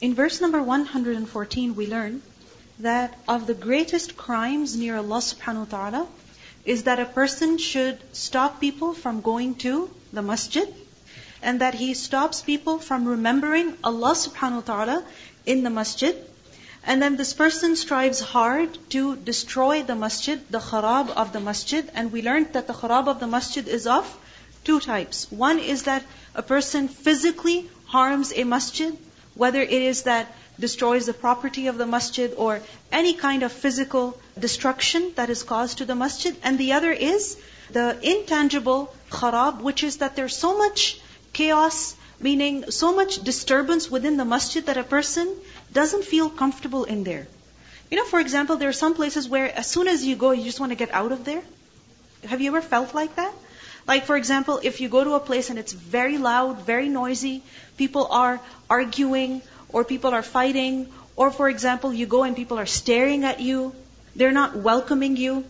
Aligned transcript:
In 0.00 0.14
verse 0.14 0.40
number 0.40 0.62
114, 0.62 1.74
we 1.76 1.86
learn 1.86 2.22
that 2.78 3.12
of 3.28 3.46
the 3.46 3.52
greatest 3.52 4.16
crimes 4.16 4.74
near 4.74 4.96
Allah 4.96 5.18
subhanahu 5.18 5.70
wa 5.70 5.78
ta'ala 5.78 6.06
is 6.64 6.84
that 6.84 6.98
a 6.98 7.04
person 7.04 7.58
should 7.58 7.98
stop 8.14 8.60
people 8.60 8.94
from 8.94 9.20
going 9.20 9.56
to 9.56 9.90
the 10.10 10.22
masjid 10.22 10.66
and 11.42 11.60
that 11.60 11.74
he 11.74 11.92
stops 11.92 12.40
people 12.40 12.78
from 12.78 13.06
remembering 13.06 13.76
Allah 13.84 14.12
subhanahu 14.12 14.62
wa 14.62 14.68
ta'ala 14.72 15.04
in 15.44 15.64
the 15.64 15.70
masjid. 15.70 16.16
And 16.82 17.02
then 17.02 17.16
this 17.16 17.34
person 17.34 17.76
strives 17.76 18.20
hard 18.20 18.78
to 18.96 19.16
destroy 19.16 19.82
the 19.82 19.96
masjid, 19.96 20.40
the 20.48 20.60
kharab 20.60 21.10
of 21.10 21.34
the 21.34 21.40
masjid. 21.40 21.86
And 21.94 22.10
we 22.10 22.22
learned 22.22 22.54
that 22.54 22.66
the 22.66 22.72
kharab 22.72 23.06
of 23.06 23.20
the 23.20 23.26
masjid 23.26 23.68
is 23.68 23.86
of 23.86 24.08
two 24.64 24.80
types. 24.80 25.30
One 25.30 25.58
is 25.58 25.82
that 25.82 26.02
a 26.34 26.42
person 26.42 26.88
physically 26.88 27.68
harms 27.84 28.32
a 28.34 28.44
masjid, 28.44 28.96
whether 29.40 29.62
it 29.62 29.82
is 29.90 30.02
that 30.02 30.32
destroys 30.64 31.06
the 31.06 31.14
property 31.14 31.66
of 31.68 31.78
the 31.78 31.86
masjid 31.86 32.34
or 32.36 32.60
any 32.92 33.12
kind 33.14 33.42
of 33.42 33.52
physical 33.52 34.08
destruction 34.38 35.12
that 35.20 35.30
is 35.34 35.42
caused 35.42 35.78
to 35.78 35.86
the 35.90 35.94
masjid. 35.94 36.36
And 36.42 36.58
the 36.58 36.72
other 36.78 36.92
is 36.92 37.38
the 37.70 37.86
intangible 38.02 38.94
kharab, 39.10 39.62
which 39.68 39.82
is 39.82 39.96
that 39.98 40.14
there's 40.14 40.36
so 40.36 40.58
much 40.58 41.00
chaos, 41.32 41.94
meaning 42.28 42.70
so 42.70 42.94
much 42.94 43.22
disturbance 43.30 43.90
within 43.90 44.18
the 44.18 44.26
masjid 44.26 44.66
that 44.66 44.76
a 44.76 44.84
person 44.84 45.34
doesn't 45.72 46.04
feel 46.04 46.28
comfortable 46.28 46.84
in 46.84 47.04
there. 47.04 47.26
You 47.90 47.96
know, 47.96 48.04
for 48.04 48.20
example, 48.20 48.56
there 48.56 48.68
are 48.68 48.80
some 48.80 48.94
places 48.94 49.28
where 49.28 49.50
as 49.62 49.66
soon 49.66 49.88
as 49.88 50.04
you 50.04 50.16
go, 50.16 50.32
you 50.32 50.44
just 50.44 50.60
want 50.60 50.72
to 50.72 50.76
get 50.84 50.92
out 50.92 51.12
of 51.12 51.24
there. 51.24 51.42
Have 52.28 52.42
you 52.42 52.54
ever 52.54 52.60
felt 52.60 52.94
like 52.94 53.16
that? 53.16 53.32
Like, 53.86 54.04
for 54.04 54.16
example, 54.16 54.60
if 54.62 54.80
you 54.80 54.88
go 54.88 55.02
to 55.04 55.14
a 55.14 55.20
place 55.20 55.50
and 55.50 55.58
it's 55.58 55.72
very 55.72 56.18
loud, 56.18 56.62
very 56.62 56.88
noisy, 56.88 57.42
people 57.76 58.06
are 58.10 58.40
arguing, 58.68 59.42
or 59.68 59.84
people 59.84 60.10
are 60.10 60.22
fighting, 60.22 60.92
or 61.16 61.30
for 61.30 61.48
example, 61.48 61.92
you 61.92 62.06
go 62.06 62.22
and 62.24 62.36
people 62.36 62.58
are 62.58 62.66
staring 62.66 63.24
at 63.24 63.40
you, 63.40 63.74
they're 64.16 64.32
not 64.32 64.56
welcoming 64.56 65.16
you, 65.16 65.44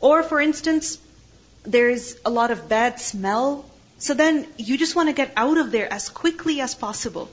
or 0.00 0.22
for 0.22 0.40
instance, 0.40 0.98
there's 1.64 2.16
a 2.24 2.30
lot 2.30 2.50
of 2.50 2.68
bad 2.68 3.00
smell, 3.00 3.64
so 3.98 4.14
then 4.14 4.46
you 4.58 4.76
just 4.76 4.94
want 4.94 5.08
to 5.08 5.14
get 5.14 5.32
out 5.36 5.56
of 5.56 5.70
there 5.70 5.90
as 5.92 6.08
quickly 6.08 6.60
as 6.60 6.74
possible. 6.74 7.30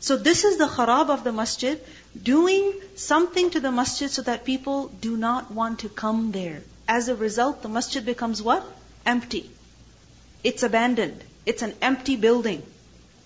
So 0.00 0.16
this 0.16 0.44
is 0.44 0.58
the 0.58 0.66
kharab 0.66 1.10
of 1.10 1.22
the 1.22 1.32
masjid, 1.32 1.80
doing 2.20 2.72
something 2.96 3.50
to 3.50 3.60
the 3.60 3.70
masjid 3.70 4.10
so 4.10 4.22
that 4.22 4.44
people 4.44 4.88
do 5.00 5.16
not 5.16 5.52
want 5.52 5.80
to 5.80 5.88
come 5.88 6.32
there. 6.32 6.62
As 6.88 7.08
a 7.08 7.14
result, 7.14 7.62
the 7.62 7.68
masjid 7.68 8.04
becomes 8.04 8.42
what? 8.42 8.64
Empty. 9.06 9.48
It's 10.43 10.63
abandoned. 10.63 11.23
It's 11.45 11.61
an 11.61 11.73
empty 11.81 12.15
building. 12.15 12.63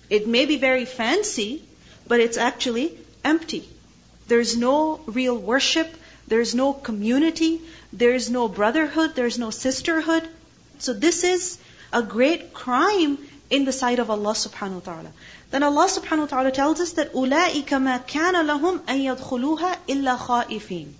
It 0.09 0.27
may 0.27 0.45
be 0.45 0.57
very 0.57 0.85
fancy, 0.85 1.63
but 2.07 2.19
it's 2.19 2.37
actually 2.37 2.97
empty. 3.23 3.67
There's 4.27 4.57
no 4.57 5.01
real 5.05 5.37
worship. 5.37 5.89
There's 6.27 6.55
no 6.55 6.73
community. 6.73 7.61
There's 7.91 8.29
no 8.29 8.47
brotherhood. 8.47 9.15
There's 9.15 9.37
no 9.37 9.49
sisterhood. 9.49 10.27
So 10.79 10.93
this 10.93 11.23
is 11.23 11.57
a 11.93 12.01
great 12.01 12.53
crime 12.53 13.17
in 13.49 13.65
the 13.65 13.71
sight 13.71 13.99
of 13.99 14.09
Allah 14.09 14.33
subhanahu 14.33 14.75
wa 14.75 14.79
ta'ala. 14.79 15.11
Then 15.51 15.63
Allah 15.63 15.87
subhanahu 15.93 16.19
wa 16.19 16.31
ta'ala 16.33 16.51
tells 16.51 16.79
us 16.79 16.93
that 16.93 17.13
أُولَٰئِكَ 17.13 17.65
مَا 17.87 17.99
كَانَ 18.07 18.35
لَهُمْ 18.51 18.79
أَن 18.87 19.01
يَدْخُلُوهَا 19.07 19.77
إِلَّا 19.87 20.17
خَائِفِينَ 20.17 20.93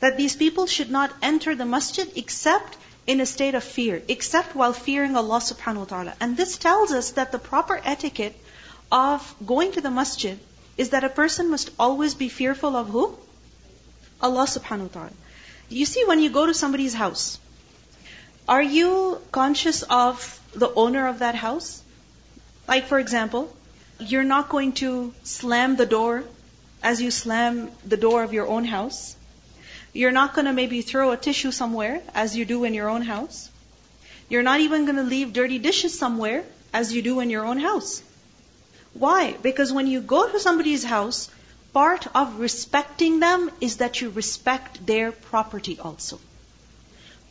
That 0.00 0.16
these 0.16 0.34
people 0.34 0.66
should 0.66 0.90
not 0.90 1.12
enter 1.22 1.54
the 1.54 1.64
masjid 1.64 2.10
except 2.16 2.76
in 3.09 3.21
a 3.21 3.25
state 3.25 3.55
of 3.55 3.63
fear, 3.63 4.01
except 4.07 4.55
while 4.55 4.71
fearing 4.71 5.15
Allah 5.19 5.39
subhanahu 5.43 5.83
wa 5.83 5.85
ta'ala. 5.91 6.13
And 6.21 6.37
this 6.37 6.57
tells 6.57 6.91
us 6.97 7.07
that 7.19 7.31
the 7.31 7.39
proper 7.39 7.81
etiquette 7.91 8.35
of 8.91 9.23
going 9.51 9.71
to 9.77 9.81
the 9.81 9.89
masjid 9.89 10.37
is 10.77 10.91
that 10.91 11.03
a 11.03 11.09
person 11.09 11.49
must 11.49 11.71
always 11.79 12.13
be 12.19 12.29
fearful 12.29 12.75
of 12.75 12.89
who? 12.89 13.05
Allah 14.21 14.45
subhanahu 14.51 14.89
wa 14.89 14.93
ta'ala. 14.97 15.17
You 15.69 15.87
see, 15.87 16.03
when 16.05 16.19
you 16.19 16.29
go 16.29 16.45
to 16.45 16.53
somebody's 16.53 16.93
house, 16.93 17.39
are 18.47 18.61
you 18.61 19.19
conscious 19.31 19.81
of 19.81 20.29
the 20.53 20.71
owner 20.85 21.07
of 21.07 21.19
that 21.25 21.33
house? 21.33 21.81
Like, 22.67 22.85
for 22.93 22.99
example, 22.99 23.51
you're 23.99 24.29
not 24.35 24.49
going 24.49 24.73
to 24.83 25.13
slam 25.23 25.77
the 25.77 25.87
door 25.87 26.23
as 26.83 27.01
you 27.01 27.09
slam 27.09 27.71
the 27.85 27.97
door 27.97 28.23
of 28.23 28.33
your 28.33 28.47
own 28.47 28.65
house. 28.65 29.15
You're 29.93 30.11
not 30.11 30.33
going 30.33 30.45
to 30.45 30.53
maybe 30.53 30.81
throw 30.81 31.11
a 31.11 31.17
tissue 31.17 31.51
somewhere 31.51 32.01
as 32.13 32.35
you 32.35 32.45
do 32.45 32.63
in 32.63 32.73
your 32.73 32.89
own 32.89 33.01
house. 33.01 33.49
You're 34.29 34.43
not 34.43 34.59
even 34.59 34.85
going 34.85 34.97
to 34.97 35.03
leave 35.03 35.33
dirty 35.33 35.57
dishes 35.57 35.97
somewhere 35.97 36.43
as 36.71 36.93
you 36.93 37.01
do 37.01 37.19
in 37.19 37.31
your 37.31 37.45
own 37.45 37.57
house. 37.57 38.03
Why? 38.93 39.33
Because 39.41 39.73
when 39.73 39.87
you 39.87 40.01
go 40.01 40.29
to 40.31 40.39
somebody's 40.39 40.83
house, 40.83 41.29
part 41.73 42.07
of 42.15 42.39
respecting 42.39 43.19
them 43.19 43.49
is 43.59 43.77
that 43.77 44.01
you 44.01 44.09
respect 44.09 44.85
their 44.85 45.11
property 45.11 45.79
also. 45.79 46.19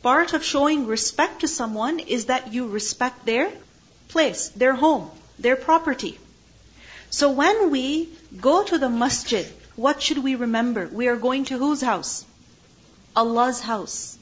Part 0.01 0.33
of 0.33 0.43
showing 0.43 0.87
respect 0.87 1.41
to 1.41 1.47
someone 1.47 1.99
is 1.99 2.25
that 2.25 2.53
you 2.53 2.67
respect 2.67 3.25
their 3.25 3.51
place, 4.09 4.49
their 4.49 4.73
home, 4.73 5.09
their 5.37 5.55
property. 5.55 6.17
So 7.09 7.31
when 7.31 7.71
we 7.71 8.09
go 8.39 8.63
to 8.63 8.77
the 8.77 8.89
masjid, 8.89 9.45
what 9.75 10.01
should 10.01 10.19
we 10.19 10.35
remember? 10.35 10.87
We 10.87 11.07
are 11.07 11.15
going 11.15 11.45
to 11.45 11.57
whose 11.57 11.81
house? 11.81 12.25
Allah's 13.19 13.59
house. 13.59 14.17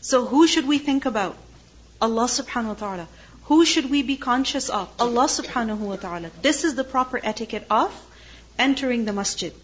So 0.00 0.24
who 0.26 0.46
should 0.46 0.66
we 0.66 0.78
think 0.78 1.06
about? 1.06 1.36
Allah 2.06 2.26
subhanahu 2.32 2.74
wa 2.74 2.80
ta'ala. 2.80 3.06
Who 3.50 3.64
should 3.64 3.90
we 3.90 4.02
be 4.02 4.16
conscious 4.16 4.68
of? 4.68 4.90
Allah 5.04 5.24
subhanahu 5.34 5.78
wa 5.90 5.96
ta'ala. 5.96 6.30
This 6.42 6.64
is 6.64 6.74
the 6.74 6.84
proper 6.84 7.20
etiquette 7.22 7.66
of 7.70 7.94
entering 8.58 9.06
the 9.06 9.12
masjid. 9.12 9.54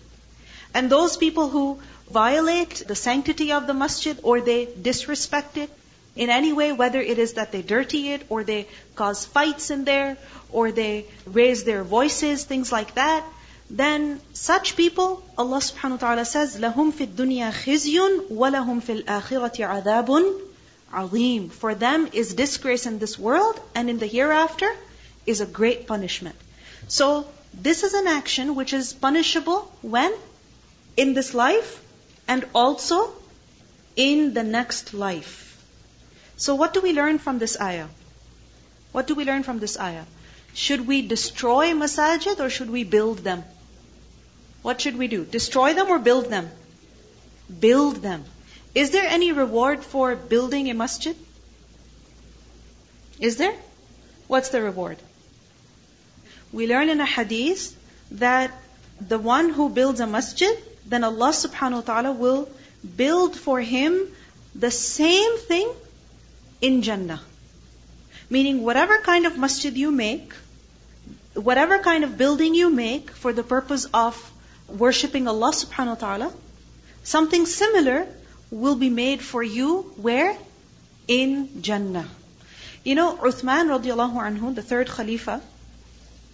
And 0.75 0.91
those 0.91 1.17
people 1.17 1.49
who 1.49 1.67
violate 2.11 2.83
the 2.87 2.97
sanctity 2.97 3.53
of 3.53 3.67
the 3.67 3.75
masjid 3.75 4.19
or 4.23 4.41
they 4.41 4.69
disrespect 4.89 5.57
it 5.57 5.71
in 6.17 6.31
any 6.31 6.53
way, 6.53 6.73
whether 6.73 7.01
it 7.01 7.19
is 7.19 7.35
that 7.35 7.53
they 7.53 7.63
dirty 7.63 8.13
it 8.13 8.27
or 8.29 8.45
they 8.45 8.67
cause 8.95 9.25
fights 9.27 9.71
in 9.71 9.85
there 9.85 10.17
or 10.51 10.73
they 10.73 11.07
raise 11.27 11.65
their 11.65 11.85
voices, 11.85 12.45
things 12.45 12.73
like 12.73 12.95
that, 12.95 13.25
then 13.70 14.22
such 14.34 14.76
people, 14.76 15.24
Allah 15.38 15.58
subhanahu 15.58 15.92
wa 15.92 15.98
ta'ala 15.98 16.26
says, 16.26 16.58
لَهُمْ 16.58 16.94
فِي 16.94 17.08
الدُّنْيَا 17.08 17.52
خِزْيٌ 17.52 18.30
وَلَهُمْ 18.30 18.82
فِي 18.82 19.04
الْآخِرَةِ 19.04 19.84
عَذَابٌ 19.84 20.42
azim. 20.94 21.50
For 21.50 21.76
them 21.76 22.08
is 22.14 22.34
disgrace 22.34 22.86
in 22.86 23.00
this 23.00 23.18
world 23.20 23.60
and 23.74 23.90
in 23.90 23.98
the 23.98 24.06
hereafter 24.06 24.70
is 25.26 25.42
a 25.42 25.46
great 25.46 25.88
punishment. 25.88 26.36
So 26.88 27.28
this 27.54 27.84
is 27.84 27.94
an 27.94 28.08
action 28.08 28.56
which 28.56 28.74
is 28.74 28.94
punishable 28.94 29.72
when? 29.82 30.14
In 30.96 31.14
this 31.14 31.34
life 31.34 31.82
and 32.28 32.46
also 32.54 33.12
in 33.96 34.34
the 34.34 34.44
next 34.44 34.94
life. 34.94 35.42
So 36.38 36.56
what 36.56 36.74
do 36.74 36.82
we 36.82 36.94
learn 36.94 37.18
from 37.18 37.40
this 37.40 37.60
ayah? 37.60 37.88
What 38.92 39.08
do 39.08 39.16
we 39.16 39.26
learn 39.26 39.44
from 39.44 39.60
this 39.60 39.80
ayah? 39.80 40.06
Should 40.54 40.88
we 40.88 41.02
destroy 41.02 41.72
masajid 41.72 42.40
or 42.40 42.50
should 42.50 42.70
we 42.70 42.84
build 42.84 43.20
them? 43.20 43.44
What 44.63 44.81
should 44.81 44.97
we 44.97 45.09
do? 45.09 45.25
Destroy 45.25 45.75
them 45.75 45.89
or 45.89 45.99
build 45.99 46.27
them? 46.27 46.51
Build 47.59 47.97
them. 47.97 48.25
Is 48.75 48.91
there 48.91 49.07
any 49.07 49.33
reward 49.33 49.83
for 49.83 50.15
building 50.15 50.71
a 50.71 50.75
masjid? 50.75 51.17
Is 53.19 53.37
there? 53.37 53.55
What's 54.29 54.51
the 54.51 54.63
reward? 54.63 54.99
We 56.53 56.67
learn 56.67 56.89
in 56.89 57.01
a 57.01 57.07
hadith 57.07 57.77
that 58.13 58.53
the 59.01 59.19
one 59.19 59.51
who 59.51 59.69
builds 59.69 60.01
a 60.01 60.07
masjid, 60.07 60.57
then 60.87 61.05
Allah 61.05 61.31
subhanahu 61.31 61.75
wa 61.75 61.81
ta'ala 61.81 62.13
will 62.13 62.49
build 62.97 63.37
for 63.37 63.61
him 63.61 64.09
the 64.55 64.71
same 64.71 65.39
thing 65.39 65.73
in 66.61 66.83
Jannah. 66.83 67.21
Meaning, 68.29 68.63
whatever 68.63 68.99
kind 68.99 69.27
of 69.27 69.39
masjid 69.39 69.77
you 69.77 69.91
make, 69.91 70.33
whatever 71.35 71.79
kind 71.79 72.05
of 72.05 72.17
building 72.17 72.55
you 72.55 72.71
make 72.71 73.11
for 73.11 73.33
the 73.33 73.43
purpose 73.43 73.87
of 73.93 74.30
worshipping 74.79 75.29
Allah 75.29 75.51
subhanahu 75.51 75.89
wa 75.89 75.95
ta'ala, 76.07 76.33
something 77.03 77.47
similar 77.47 78.07
will 78.51 78.77
be 78.77 78.91
made 78.91 79.23
for 79.23 79.43
you 79.43 79.83
where? 79.97 80.37
In 81.09 81.63
Jannah. 81.63 82.09
You 82.85 82.95
know, 82.95 83.17
Uthman 83.17 83.69
radiallahu 83.69 84.15
anhu, 84.15 84.55
the 84.55 84.63
third 84.63 84.89
Khalifa, 84.89 85.41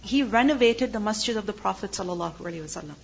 he 0.01 0.23
renovated 0.23 0.93
the 0.93 0.99
masjid 0.99 1.37
of 1.37 1.45
the 1.45 1.53
Prophet 1.53 1.91
sallallahu 1.91 2.37
alaihi 2.37 2.63
wasallam. 2.63 2.95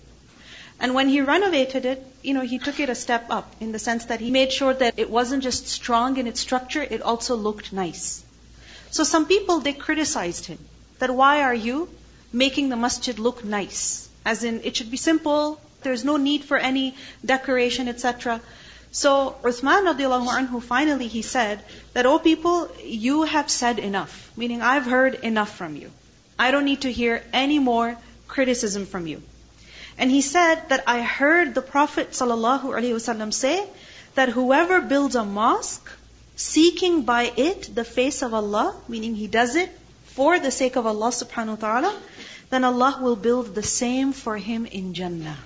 And 0.80 0.94
when 0.94 1.08
he 1.08 1.20
renovated 1.20 1.84
it, 1.84 2.04
you 2.22 2.34
know, 2.34 2.40
he 2.40 2.58
took 2.58 2.80
it 2.80 2.88
a 2.88 2.94
step 2.94 3.26
up 3.30 3.54
in 3.60 3.72
the 3.72 3.78
sense 3.78 4.06
that 4.06 4.20
he 4.20 4.30
made 4.30 4.52
sure 4.52 4.74
that 4.74 4.98
it 4.98 5.10
wasn't 5.10 5.42
just 5.42 5.68
strong 5.68 6.16
in 6.16 6.26
its 6.26 6.40
structure, 6.40 6.82
it 6.82 7.02
also 7.02 7.36
looked 7.36 7.72
nice. 7.72 8.24
So 8.90 9.04
some 9.04 9.26
people, 9.26 9.60
they 9.60 9.72
criticized 9.72 10.46
him 10.46 10.58
that 10.98 11.14
why 11.14 11.42
are 11.42 11.54
you 11.54 11.88
making 12.32 12.70
the 12.70 12.76
masjid 12.76 13.18
look 13.18 13.44
nice? 13.44 14.03
As 14.24 14.44
in, 14.44 14.60
it 14.64 14.76
should 14.76 14.90
be 14.90 14.96
simple, 14.96 15.60
there's 15.82 16.04
no 16.04 16.16
need 16.16 16.44
for 16.44 16.56
any 16.56 16.94
decoration, 17.24 17.88
etc. 17.88 18.40
So 18.90 19.36
Uthman 19.42 19.86
radiallahu 19.92 20.28
anhu, 20.28 20.62
finally 20.62 21.08
he 21.08 21.22
said 21.22 21.60
that, 21.92 22.06
oh 22.06 22.18
people, 22.18 22.70
you 22.84 23.24
have 23.24 23.50
said 23.50 23.78
enough. 23.78 24.30
Meaning, 24.36 24.62
I've 24.62 24.86
heard 24.86 25.14
enough 25.14 25.54
from 25.56 25.76
you. 25.76 25.90
I 26.38 26.50
don't 26.50 26.64
need 26.64 26.82
to 26.82 26.92
hear 26.92 27.22
any 27.32 27.58
more 27.58 27.96
criticism 28.28 28.86
from 28.86 29.06
you. 29.06 29.22
And 29.98 30.10
he 30.10 30.20
said 30.22 30.68
that 30.68 30.84
I 30.86 31.02
heard 31.02 31.54
the 31.54 31.62
Prophet 31.62 32.10
ﷺ 32.10 33.32
say 33.32 33.66
that 34.14 34.28
whoever 34.28 34.80
builds 34.80 35.14
a 35.14 35.24
mosque 35.24 35.90
seeking 36.36 37.02
by 37.02 37.32
it 37.36 37.68
the 37.74 37.84
face 37.84 38.22
of 38.22 38.34
Allah, 38.34 38.74
meaning 38.88 39.14
he 39.14 39.28
does 39.28 39.54
it 39.54 39.70
for 40.06 40.38
the 40.38 40.50
sake 40.50 40.76
of 40.76 40.86
Allah 40.86 41.10
subhanahu 41.10 41.60
wa 41.60 41.66
ta'ala, 41.66 41.94
then 42.54 42.64
Allah 42.64 42.98
will 43.02 43.16
build 43.16 43.54
the 43.54 43.64
same 43.64 44.12
for 44.12 44.36
him 44.36 44.64
in 44.64 44.94
Jannah. 44.94 45.36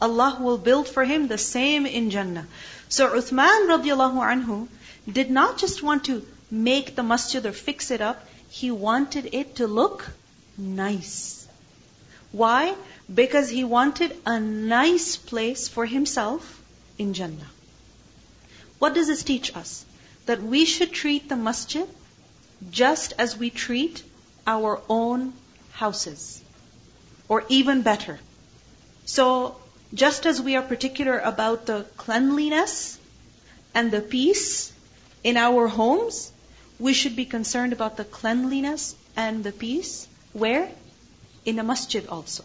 Allah 0.00 0.38
will 0.40 0.58
build 0.58 0.88
for 0.88 1.04
him 1.04 1.28
the 1.28 1.38
same 1.38 1.86
in 1.86 2.10
Jannah. 2.10 2.46
So 2.88 3.10
Uthman 3.10 3.68
radiallahu 3.68 4.24
anhu 4.30 4.66
did 5.18 5.30
not 5.30 5.58
just 5.58 5.82
want 5.82 6.06
to 6.06 6.26
make 6.50 6.96
the 6.96 7.04
masjid 7.04 7.46
or 7.46 7.52
fix 7.52 7.92
it 7.92 8.00
up, 8.00 8.26
he 8.50 8.72
wanted 8.72 9.28
it 9.32 9.54
to 9.56 9.68
look 9.68 10.08
nice. 10.58 11.46
Why? 12.32 12.74
Because 13.22 13.48
he 13.48 13.62
wanted 13.62 14.16
a 14.26 14.40
nice 14.40 15.16
place 15.16 15.68
for 15.68 15.86
himself 15.86 16.60
in 16.98 17.14
Jannah. 17.14 17.52
What 18.80 18.94
does 18.94 19.06
this 19.06 19.22
teach 19.22 19.54
us? 19.56 19.84
That 20.26 20.42
we 20.42 20.64
should 20.64 20.92
treat 20.92 21.28
the 21.28 21.36
masjid 21.36 21.88
just 22.72 23.14
as 23.16 23.36
we 23.36 23.50
treat 23.50 24.02
our 24.44 24.80
own 24.88 25.32
houses. 25.72 26.42
Or 27.28 27.44
even 27.48 27.82
better. 27.82 28.18
So, 29.04 29.56
just 29.94 30.26
as 30.26 30.40
we 30.40 30.56
are 30.56 30.62
particular 30.62 31.18
about 31.18 31.66
the 31.66 31.84
cleanliness 31.96 32.98
and 33.74 33.90
the 33.90 34.00
peace 34.00 34.72
in 35.24 35.36
our 35.36 35.68
homes, 35.68 36.32
we 36.78 36.92
should 36.92 37.16
be 37.16 37.24
concerned 37.24 37.72
about 37.72 37.96
the 37.96 38.04
cleanliness 38.04 38.94
and 39.16 39.44
the 39.44 39.52
peace. 39.52 40.06
Where? 40.32 40.70
In 41.44 41.58
a 41.58 41.62
masjid 41.62 42.06
also. 42.08 42.44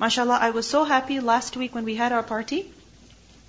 MashaAllah, 0.00 0.38
I 0.38 0.50
was 0.50 0.68
so 0.68 0.84
happy 0.84 1.20
last 1.20 1.56
week 1.56 1.74
when 1.74 1.84
we 1.84 1.94
had 1.94 2.12
our 2.12 2.22
party 2.22 2.70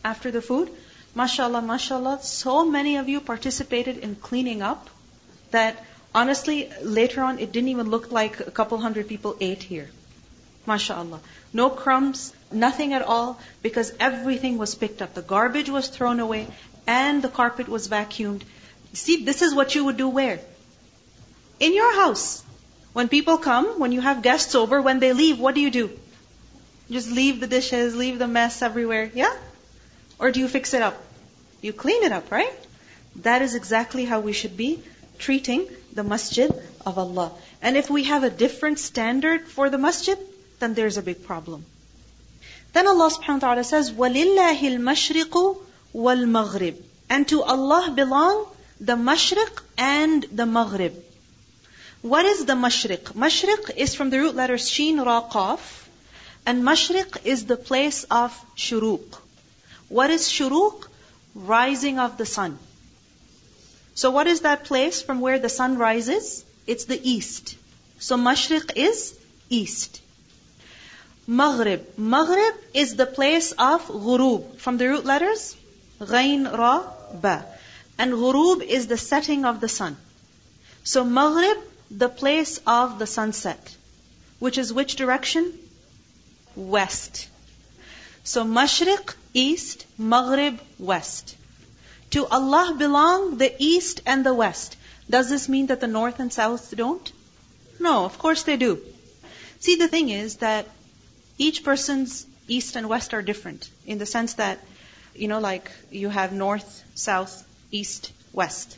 after 0.03 0.31
the 0.31 0.41
food. 0.41 0.71
MashaAllah, 1.15 1.63
MashaAllah, 1.65 2.21
so 2.21 2.65
many 2.65 2.97
of 2.97 3.09
you 3.09 3.19
participated 3.19 3.97
in 3.97 4.15
cleaning 4.15 4.61
up 4.61 4.89
that 5.51 5.83
honestly, 6.17 6.69
later 6.81 7.21
on, 7.21 7.37
it 7.37 7.51
didn't 7.51 7.69
even 7.69 7.91
look 7.91 8.11
like 8.11 8.39
a 8.39 8.51
couple 8.59 8.79
hundred 8.79 9.07
people 9.07 9.35
ate 9.39 9.65
here. 9.71 9.89
MashaAllah. 10.67 11.19
No 11.53 11.69
crumbs, 11.81 12.23
nothing 12.51 12.93
at 12.99 13.03
all, 13.15 13.39
because 13.67 13.93
everything 13.99 14.57
was 14.57 14.73
picked 14.83 15.03
up. 15.03 15.13
The 15.13 15.27
garbage 15.33 15.69
was 15.75 15.91
thrown 15.97 16.19
away, 16.19 16.47
and 16.87 17.21
the 17.27 17.33
carpet 17.37 17.69
was 17.75 17.87
vacuumed. 17.93 18.41
See, 18.93 19.17
this 19.29 19.43
is 19.49 19.53
what 19.59 19.75
you 19.75 19.85
would 19.85 20.01
do 20.01 20.09
where? 20.09 20.39
In 21.59 21.75
your 21.75 21.93
house. 22.01 22.43
When 22.93 23.13
people 23.13 23.37
come, 23.37 23.71
when 23.85 23.91
you 23.91 24.01
have 24.09 24.23
guests 24.23 24.55
over, 24.63 24.81
when 24.81 24.99
they 25.05 25.13
leave, 25.13 25.39
what 25.39 25.55
do 25.61 25.61
you 25.61 25.71
do? 25.79 25.87
Just 26.89 27.11
leave 27.11 27.39
the 27.39 27.53
dishes, 27.55 27.95
leave 27.95 28.17
the 28.17 28.27
mess 28.27 28.61
everywhere. 28.71 29.11
Yeah? 29.13 29.33
Or 30.17 30.31
do 30.31 30.39
you 30.39 30.47
fix 30.47 30.73
it 30.73 30.81
up? 30.81 31.01
You 31.61 31.73
clean 31.73 32.03
it 32.11 32.11
up, 32.11 32.31
right? 32.31 32.53
That 33.17 33.41
is 33.49 33.55
exactly 33.63 34.05
how 34.13 34.19
we 34.29 34.33
should 34.43 34.57
be 34.57 34.77
treating 35.18 35.66
the 35.92 36.02
masjid 36.02 36.50
of 36.86 36.98
Allah. 36.98 37.32
And 37.60 37.76
if 37.76 37.90
we 37.90 38.04
have 38.04 38.24
a 38.24 38.30
different 38.30 38.78
standard 38.78 39.46
for 39.48 39.70
the 39.70 39.78
masjid, 39.78 40.18
then 40.58 40.74
there's 40.74 40.96
a 40.96 41.02
big 41.02 41.24
problem. 41.24 41.64
Then 42.72 42.88
Allah 42.88 43.10
subhanahu 43.10 43.42
wa 43.42 43.46
ta'ala 43.46 43.64
says, 43.64 43.92
وَلِلَّهِ 43.92 44.58
الْمَشْرِقُ 44.58 45.56
وَالْمَغْرِبُ 45.94 46.76
And 47.10 47.28
to 47.28 47.42
Allah 47.42 47.92
belong 47.94 48.46
the 48.80 48.96
mashriq 48.96 49.62
and 49.76 50.24
the 50.32 50.46
maghrib. 50.46 50.94
What 52.00 52.24
is 52.24 52.44
the 52.46 52.54
mashriq? 52.54 53.12
Mashriq 53.24 53.76
is 53.76 53.94
from 53.94 54.10
the 54.10 54.18
root 54.18 54.34
letters 54.34 54.68
sheen, 54.68 55.00
ra, 55.00 55.22
qaf. 55.28 55.60
And 56.44 56.64
mashriq 56.64 57.24
is 57.24 57.44
the 57.46 57.56
place 57.56 58.04
of 58.04 58.32
shuruq. 58.56 59.18
What 59.88 60.10
is 60.10 60.28
shuruq? 60.28 60.88
Rising 61.34 61.98
of 61.98 62.18
the 62.18 62.26
sun. 62.26 62.58
So 64.01 64.11
what 64.11 64.27
is 64.27 64.41
that 64.41 64.65
place 64.65 65.01
from 65.01 65.21
where 65.21 65.39
the 65.39 65.49
sun 65.49 65.79
rises? 65.79 66.45
It's 66.67 66.85
the 66.85 66.99
east. 67.11 67.55
So 67.97 68.15
mashriq 68.15 68.73
is 68.75 69.17
east. 69.49 70.01
Maghrib. 71.25 71.87
Maghrib 71.97 72.53
is 72.75 72.95
the 72.95 73.07
place 73.07 73.53
of 73.53 73.87
ghurub. 73.87 74.59
From 74.59 74.77
the 74.77 74.87
root 74.89 75.05
letters? 75.05 75.55
Ghain, 75.99 76.45
ra, 76.59 76.83
ba. 77.23 77.45
And 77.97 78.13
ghurub 78.13 78.61
is 78.61 78.85
the 78.85 78.99
setting 78.99 79.45
of 79.45 79.61
the 79.61 79.71
sun. 79.77 79.97
So 80.83 81.03
Maghrib, 81.03 81.57
the 81.89 82.09
place 82.21 82.59
of 82.67 82.99
the 82.99 83.07
sunset. 83.07 83.75
Which 84.37 84.59
is 84.59 84.71
which 84.71 84.95
direction? 84.95 85.51
West. 86.55 87.27
So 88.23 88.45
Mashriq, 88.45 89.15
east, 89.33 89.87
Maghrib, 89.97 90.61
west. 90.77 91.35
To 92.11 92.25
Allah 92.25 92.75
belong 92.77 93.37
the 93.37 93.53
east 93.59 94.01
and 94.05 94.25
the 94.25 94.33
west. 94.33 94.75
Does 95.09 95.29
this 95.29 95.47
mean 95.49 95.67
that 95.67 95.79
the 95.79 95.87
north 95.87 96.19
and 96.19 96.31
south 96.31 96.75
don't? 96.75 97.11
No, 97.79 98.05
of 98.05 98.17
course 98.17 98.43
they 98.43 98.57
do. 98.57 98.81
See, 99.59 99.75
the 99.75 99.87
thing 99.87 100.09
is 100.09 100.37
that 100.37 100.67
each 101.37 101.63
person's 101.63 102.25
east 102.47 102.75
and 102.75 102.89
west 102.89 103.13
are 103.13 103.21
different 103.21 103.69
in 103.85 103.97
the 103.97 104.05
sense 104.05 104.35
that, 104.35 104.59
you 105.15 105.27
know, 105.27 105.39
like 105.39 105.71
you 105.91 106.09
have 106.09 106.33
north, 106.33 106.83
south, 106.95 107.45
east, 107.71 108.11
west. 108.33 108.77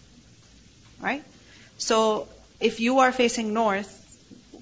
Right? 0.99 1.23
So 1.77 2.27
if 2.59 2.79
you 2.79 2.99
are 2.99 3.11
facing 3.11 3.53
north, 3.53 3.95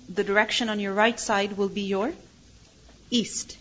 the 0.09 0.23
direction 0.23 0.69
on 0.69 0.79
your 0.79 0.93
right 0.93 1.19
side 1.19 1.57
will 1.57 1.69
be 1.69 1.81
your 1.81 2.13
east. 3.09 3.57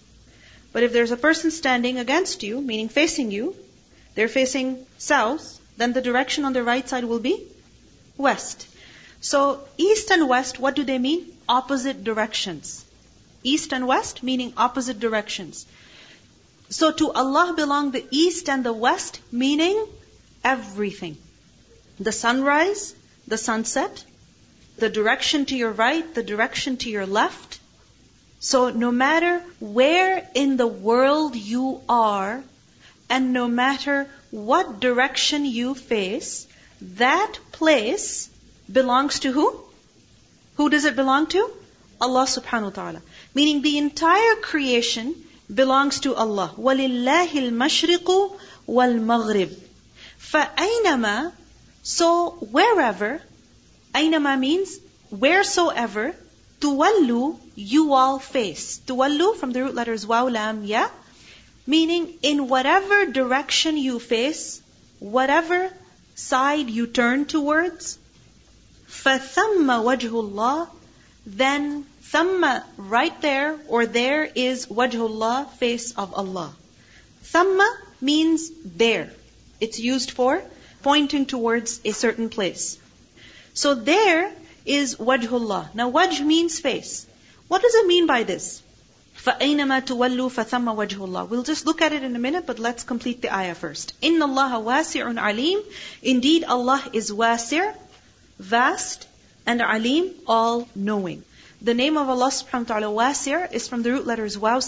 But 0.72 0.82
if 0.82 0.92
there's 0.92 1.10
a 1.10 1.16
person 1.16 1.50
standing 1.50 1.98
against 1.98 2.42
you, 2.42 2.60
meaning 2.60 2.88
facing 2.88 3.30
you, 3.30 3.56
they're 4.16 4.28
facing 4.28 4.84
south, 4.98 5.60
then 5.76 5.92
the 5.92 6.00
direction 6.00 6.44
on 6.44 6.52
the 6.52 6.64
right 6.64 6.88
side 6.88 7.04
will 7.04 7.20
be 7.20 7.46
west. 8.16 8.66
So 9.20 9.60
east 9.76 10.10
and 10.10 10.28
west, 10.28 10.58
what 10.58 10.74
do 10.74 10.84
they 10.84 10.98
mean? 10.98 11.26
Opposite 11.48 12.02
directions. 12.02 12.84
East 13.44 13.72
and 13.72 13.86
west 13.86 14.22
meaning 14.22 14.52
opposite 14.56 14.98
directions. 14.98 15.66
So 16.70 16.90
to 16.92 17.12
Allah 17.12 17.52
belong 17.54 17.92
the 17.92 18.04
east 18.10 18.48
and 18.48 18.64
the 18.64 18.72
west, 18.72 19.20
meaning 19.30 19.86
everything. 20.42 21.16
The 22.00 22.12
sunrise, 22.12 22.94
the 23.28 23.38
sunset, 23.38 24.04
the 24.78 24.88
direction 24.88 25.44
to 25.46 25.56
your 25.56 25.70
right, 25.70 26.14
the 26.14 26.22
direction 26.22 26.76
to 26.78 26.90
your 26.90 27.06
left. 27.06 27.60
So 28.40 28.70
no 28.70 28.90
matter 28.90 29.42
where 29.60 30.28
in 30.34 30.56
the 30.56 30.66
world 30.66 31.36
you 31.36 31.80
are, 31.88 32.42
and 33.09 33.33
no 33.33 33.47
matter 33.47 34.07
what 34.31 34.79
direction 34.79 35.45
you 35.45 35.75
face, 35.75 36.47
that 36.81 37.33
place 37.51 38.29
belongs 38.71 39.19
to 39.19 39.31
who? 39.31 39.59
Who 40.55 40.69
does 40.69 40.85
it 40.85 40.95
belong 40.95 41.27
to? 41.27 41.49
Allah 41.99 42.23
subhanahu 42.23 42.63
wa 42.63 42.69
ta'ala. 42.69 43.01
Meaning 43.35 43.61
the 43.61 43.77
entire 43.77 44.35
creation 44.35 45.15
belongs 45.53 45.99
to 46.01 46.15
Allah. 46.15 46.53
وَلِلَّهِ 46.57 47.27
الْمَشْرِقُ 47.27 48.37
وَالْمَغْرِبُ 48.67 49.51
فَأَيْنَمَا 50.31 51.31
So 51.83 52.31
wherever, 52.57 53.21
أَيْنَمَا 53.93 54.39
means 54.39 54.79
wheresoever, 55.09 56.15
tuwallu, 56.61 57.37
you 57.55 57.93
all 57.93 58.19
face. 58.19 58.79
Tuwallu 58.87 59.35
from 59.35 59.51
the 59.51 59.63
root 59.63 59.75
letters 59.75 60.07
waw, 60.07 60.23
lam, 60.23 60.63
ya. 60.63 60.87
Meaning 61.67 62.13
in 62.21 62.47
whatever 62.47 63.05
direction 63.05 63.77
you 63.77 63.99
face, 63.99 64.61
whatever 64.99 65.71
side 66.15 66.69
you 66.69 66.87
turn 66.87 67.25
towards, 67.25 67.97
فَثَمَّ 68.89 69.67
وَجْهُ 69.67 70.09
اللَّهِ 70.09 70.69
Then 71.25 71.85
Thamma, 72.11 72.63
right 72.75 73.21
there, 73.21 73.57
or 73.69 73.85
there 73.85 74.29
is 74.35 74.65
wajhullah, 74.65 75.49
face 75.53 75.91
of 75.93 76.13
Allah. 76.13 76.53
Thamma 77.23 77.67
means 78.01 78.51
there. 78.65 79.09
It's 79.61 79.79
used 79.79 80.11
for 80.11 80.43
pointing 80.83 81.25
towards 81.25 81.79
a 81.85 81.91
certain 81.91 82.27
place. 82.27 82.77
So 83.53 83.75
there 83.75 84.33
is 84.65 84.95
wajhullah. 84.95 85.73
Now 85.73 85.89
wajh 85.89 86.25
means 86.25 86.59
face. 86.59 87.05
What 87.47 87.61
does 87.61 87.75
it 87.75 87.87
mean 87.87 88.07
by 88.07 88.23
this? 88.23 88.61
فَأَيْنَمَا 89.26 89.80
تُوَلُّوا 89.80 90.30
فَثَمَّ 90.30 90.72
وَجْهُ 90.76 90.98
اللَّهِ 90.98 91.28
We'll 91.28 91.42
just 91.42 91.66
look 91.66 91.82
at 91.82 91.92
it 91.92 92.04
in 92.04 92.14
a 92.14 92.18
minute, 92.20 92.46
but 92.46 92.60
let's 92.60 92.84
complete 92.84 93.22
the 93.22 93.34
ayah 93.34 93.56
first. 93.56 94.00
إِنَّ 94.00 94.18
اللَّهَ 94.18 94.62
وَاسِعٌ 94.62 95.18
عَلِيمٌ 95.18 95.64
Indeed, 96.00 96.44
Allah 96.44 96.80
is 96.92 97.12
wasi', 97.12 97.72
vast, 98.38 99.08
and 99.44 99.60
alim, 99.60 100.12
all-knowing. 100.28 101.24
The 101.60 101.74
name 101.74 101.96
of 101.96 102.08
Allah 102.08 102.28
subhanahu 102.28 102.68
wa 102.68 102.78
ta'ala, 102.78 102.86
wasi', 102.86 103.52
is 103.52 103.66
from 103.66 103.82
the 103.82 103.90
root 103.90 104.06
letters 104.06 104.38
waw. 104.38 104.60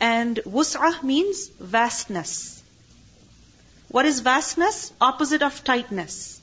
And 0.00 0.36
wus'ah 0.44 1.02
means 1.02 1.48
vastness. 1.58 2.62
What 3.88 4.04
is 4.04 4.20
vastness? 4.20 4.92
Opposite 5.00 5.42
of 5.42 5.64
tightness. 5.64 6.42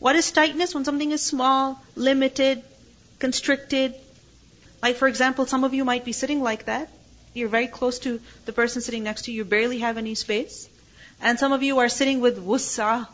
What 0.00 0.16
is 0.16 0.32
tightness? 0.32 0.74
When 0.74 0.84
something 0.84 1.12
is 1.12 1.22
small, 1.22 1.80
limited, 1.94 2.64
constricted, 3.20 3.94
like 4.84 4.96
for 4.96 5.08
example, 5.08 5.46
some 5.46 5.64
of 5.64 5.72
you 5.72 5.82
might 5.82 6.04
be 6.04 6.12
sitting 6.12 6.42
like 6.42 6.66
that. 6.66 6.90
You're 7.32 7.48
very 7.48 7.66
close 7.66 8.00
to 8.00 8.20
the 8.44 8.52
person 8.52 8.82
sitting 8.82 9.02
next 9.02 9.22
to 9.26 9.32
you. 9.32 9.38
You 9.38 9.44
barely 9.44 9.78
have 9.78 9.96
any 9.96 10.14
space. 10.14 10.68
And 11.22 11.38
some 11.38 11.52
of 11.52 11.62
you 11.62 11.78
are 11.78 11.88
sitting 11.88 12.20
with 12.20 12.36
wus'a. 12.38 13.08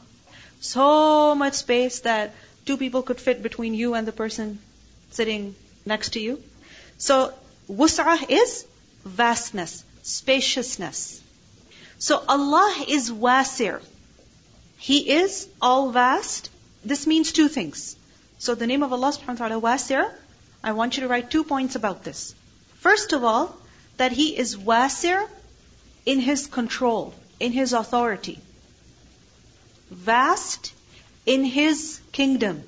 So 0.60 1.36
much 1.36 1.54
space 1.54 2.00
that 2.00 2.34
two 2.66 2.76
people 2.76 3.04
could 3.10 3.20
fit 3.20 3.44
between 3.44 3.74
you 3.74 3.94
and 3.94 4.08
the 4.08 4.16
person 4.20 4.58
sitting 5.10 5.54
next 5.86 6.14
to 6.14 6.20
you. 6.20 6.42
So 6.98 7.32
wus'a 7.82 8.28
is 8.28 8.66
vastness, 9.04 9.84
spaciousness. 10.02 11.22
So 11.98 12.20
Allah 12.28 12.84
is 12.88 13.12
wasi'. 13.12 13.80
He 14.78 14.98
is 15.20 15.46
all 15.62 15.92
vast. 15.92 16.50
This 16.84 17.06
means 17.06 17.30
two 17.30 17.46
things. 17.46 17.94
So 18.40 18.56
the 18.56 18.66
name 18.66 18.82
of 18.82 18.92
Allah 18.92 19.12
subhanahu 19.12 19.38
wa 19.38 19.48
ta'ala, 19.48 19.60
wasi', 19.60 20.10
I 20.62 20.72
want 20.72 20.96
you 20.96 21.02
to 21.02 21.08
write 21.08 21.30
two 21.30 21.44
points 21.44 21.74
about 21.74 22.04
this. 22.04 22.34
First 22.78 23.12
of 23.12 23.24
all, 23.24 23.56
that 23.96 24.12
He 24.12 24.36
is 24.36 24.56
wasi' 24.56 25.26
in 26.04 26.20
His 26.20 26.46
control, 26.46 27.14
in 27.38 27.52
His 27.52 27.72
authority. 27.72 28.38
Vast 29.90 30.72
in 31.26 31.44
His 31.44 32.00
kingdom. 32.12 32.62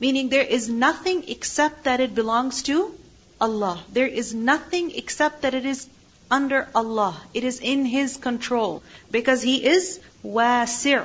Meaning 0.00 0.28
there 0.28 0.42
is 0.42 0.68
nothing 0.68 1.24
except 1.28 1.84
that 1.84 2.00
it 2.00 2.14
belongs 2.14 2.62
to 2.64 2.94
Allah. 3.40 3.82
There 3.92 4.06
is 4.06 4.34
nothing 4.34 4.92
except 4.94 5.42
that 5.42 5.54
it 5.54 5.64
is 5.64 5.88
under 6.30 6.68
Allah. 6.74 7.20
It 7.34 7.44
is 7.44 7.60
in 7.60 7.84
His 7.84 8.16
control. 8.16 8.82
Because 9.10 9.42
He 9.42 9.64
is 9.64 9.98
wasi'. 10.22 11.00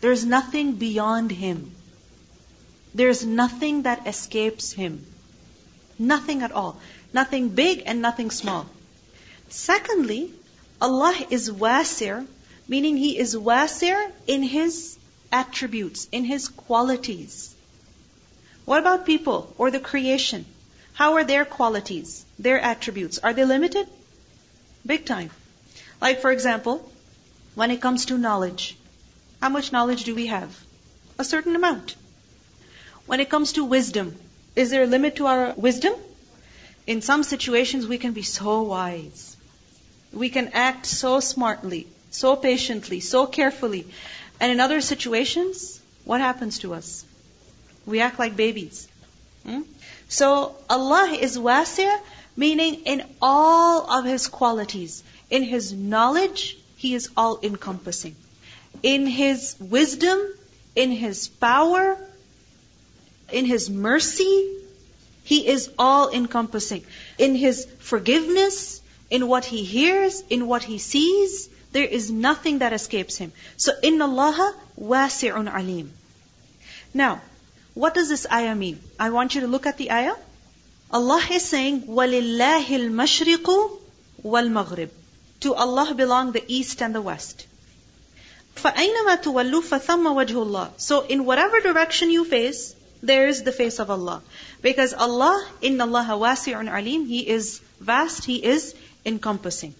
There's 0.00 0.24
nothing 0.24 0.72
beyond 0.72 1.30
Him. 1.30 1.72
There's 2.94 3.24
nothing 3.24 3.82
that 3.82 4.06
escapes 4.06 4.72
Him. 4.72 5.04
Nothing 5.98 6.42
at 6.42 6.52
all. 6.52 6.78
Nothing 7.12 7.48
big 7.48 7.82
and 7.86 8.02
nothing 8.02 8.30
small. 8.30 8.66
Secondly, 9.48 10.32
Allah 10.80 11.14
is 11.30 11.50
wasi', 11.50 12.26
meaning 12.68 12.96
He 12.96 13.18
is 13.18 13.36
wasi' 13.36 14.10
in 14.26 14.42
His 14.42 14.98
attributes, 15.30 16.08
in 16.12 16.24
His 16.24 16.48
qualities. 16.48 17.54
What 18.64 18.80
about 18.80 19.06
people 19.06 19.54
or 19.58 19.70
the 19.70 19.80
creation? 19.80 20.44
How 20.92 21.14
are 21.14 21.24
their 21.24 21.44
qualities, 21.44 22.24
their 22.38 22.60
attributes? 22.60 23.18
Are 23.18 23.32
they 23.32 23.44
limited? 23.44 23.88
Big 24.84 25.06
time. 25.06 25.30
Like, 26.00 26.20
for 26.20 26.30
example, 26.30 26.90
when 27.54 27.70
it 27.70 27.80
comes 27.80 28.06
to 28.06 28.18
knowledge, 28.18 28.76
how 29.40 29.48
much 29.48 29.72
knowledge 29.72 30.04
do 30.04 30.14
we 30.14 30.26
have? 30.26 30.58
A 31.18 31.24
certain 31.24 31.56
amount. 31.56 31.96
When 33.12 33.20
it 33.20 33.28
comes 33.28 33.52
to 33.52 33.64
wisdom, 33.66 34.16
is 34.56 34.70
there 34.70 34.84
a 34.84 34.86
limit 34.86 35.16
to 35.16 35.26
our 35.26 35.52
wisdom? 35.54 35.92
In 36.86 37.02
some 37.02 37.24
situations, 37.24 37.86
we 37.86 37.98
can 37.98 38.14
be 38.14 38.22
so 38.22 38.62
wise. 38.62 39.36
We 40.14 40.30
can 40.30 40.48
act 40.54 40.86
so 40.86 41.20
smartly, 41.20 41.86
so 42.10 42.36
patiently, 42.36 43.00
so 43.00 43.26
carefully. 43.26 43.86
And 44.40 44.50
in 44.50 44.60
other 44.60 44.80
situations, 44.80 45.78
what 46.06 46.22
happens 46.22 46.60
to 46.60 46.72
us? 46.72 47.04
We 47.84 48.00
act 48.00 48.18
like 48.18 48.34
babies. 48.34 48.88
Hmm? 49.44 49.60
So 50.08 50.56
Allah 50.70 51.14
is 51.20 51.38
wasi', 51.38 51.94
meaning 52.34 52.76
in 52.86 53.04
all 53.20 53.90
of 53.92 54.06
His 54.06 54.26
qualities. 54.26 55.02
In 55.28 55.42
His 55.42 55.70
knowledge, 55.70 56.56
He 56.76 56.94
is 56.94 57.10
all 57.14 57.40
encompassing. 57.42 58.16
In 58.82 59.06
His 59.06 59.54
wisdom, 59.60 60.18
in 60.74 60.90
His 60.92 61.28
power, 61.28 61.98
in 63.31 63.45
His 63.45 63.69
mercy, 63.69 64.49
He 65.23 65.47
is 65.47 65.69
all 65.77 66.09
encompassing. 66.09 66.85
In 67.17 67.35
His 67.35 67.65
forgiveness, 67.79 68.81
in 69.09 69.27
what 69.27 69.45
He 69.45 69.63
hears, 69.63 70.23
in 70.29 70.47
what 70.47 70.63
He 70.63 70.77
sees, 70.77 71.49
there 71.71 71.85
is 71.85 72.09
nothing 72.09 72.59
that 72.59 72.73
escapes 72.73 73.17
Him. 73.17 73.31
So, 73.57 73.73
inna 73.83 74.05
Allah 74.05 74.55
wasi'un 74.79 75.53
alim. 75.53 75.91
Now, 76.93 77.21
what 77.73 77.93
does 77.93 78.09
this 78.09 78.25
ayah 78.31 78.55
mean? 78.55 78.79
I 78.99 79.09
want 79.11 79.35
you 79.35 79.41
to 79.41 79.47
look 79.47 79.65
at 79.65 79.77
the 79.77 79.91
ayah. 79.91 80.15
Allah 80.89 81.21
is 81.31 81.43
saying, 81.43 81.81
وَلِلَّهِ 81.83 82.65
الْمَشْرِقُ 82.65 83.71
وَالْمَغْرِبُ 84.23 84.89
To 85.41 85.53
Allah 85.53 85.93
belong 85.93 86.31
the 86.31 86.43
east 86.47 86.81
and 86.81 86.95
the 86.95 87.01
west. 87.01 87.45
فَأَيْنَمَا 88.55 89.21
تُوَلُّوا 89.21 89.61
فَثَمَّ 89.61 90.05
وَجْهُ 90.19 90.45
اللَّهِ 90.45 90.71
So 90.77 91.01
in 91.01 91.25
whatever 91.25 91.59
direction 91.59 92.09
you 92.09 92.23
face, 92.25 92.73
there's 93.02 93.42
the 93.42 93.52
face 93.52 93.78
of 93.78 93.90
Allah. 93.90 94.22
Because 94.60 94.94
Allah, 94.94 95.46
inna 95.60 95.84
Allah 95.84 96.06
wasi'un 96.10 96.70
alim, 96.70 97.06
He 97.06 97.28
is 97.28 97.60
vast, 97.80 98.24
He 98.24 98.44
is 98.44 98.74
encompassing. 99.04 99.74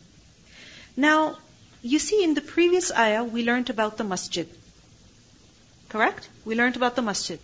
Now, 0.97 1.39
you 1.83 1.99
see 1.99 2.23
in 2.23 2.35
the 2.35 2.41
previous 2.41 2.93
ayah, 2.93 3.25
we 3.25 3.45
learned 3.45 3.71
about 3.71 3.97
the 3.97 4.05
masjid. 4.05 4.49
Correct? 5.89 6.29
We 6.45 6.55
learned 6.55 6.77
about 6.77 6.97
the 6.97 7.03
masjid. 7.03 7.39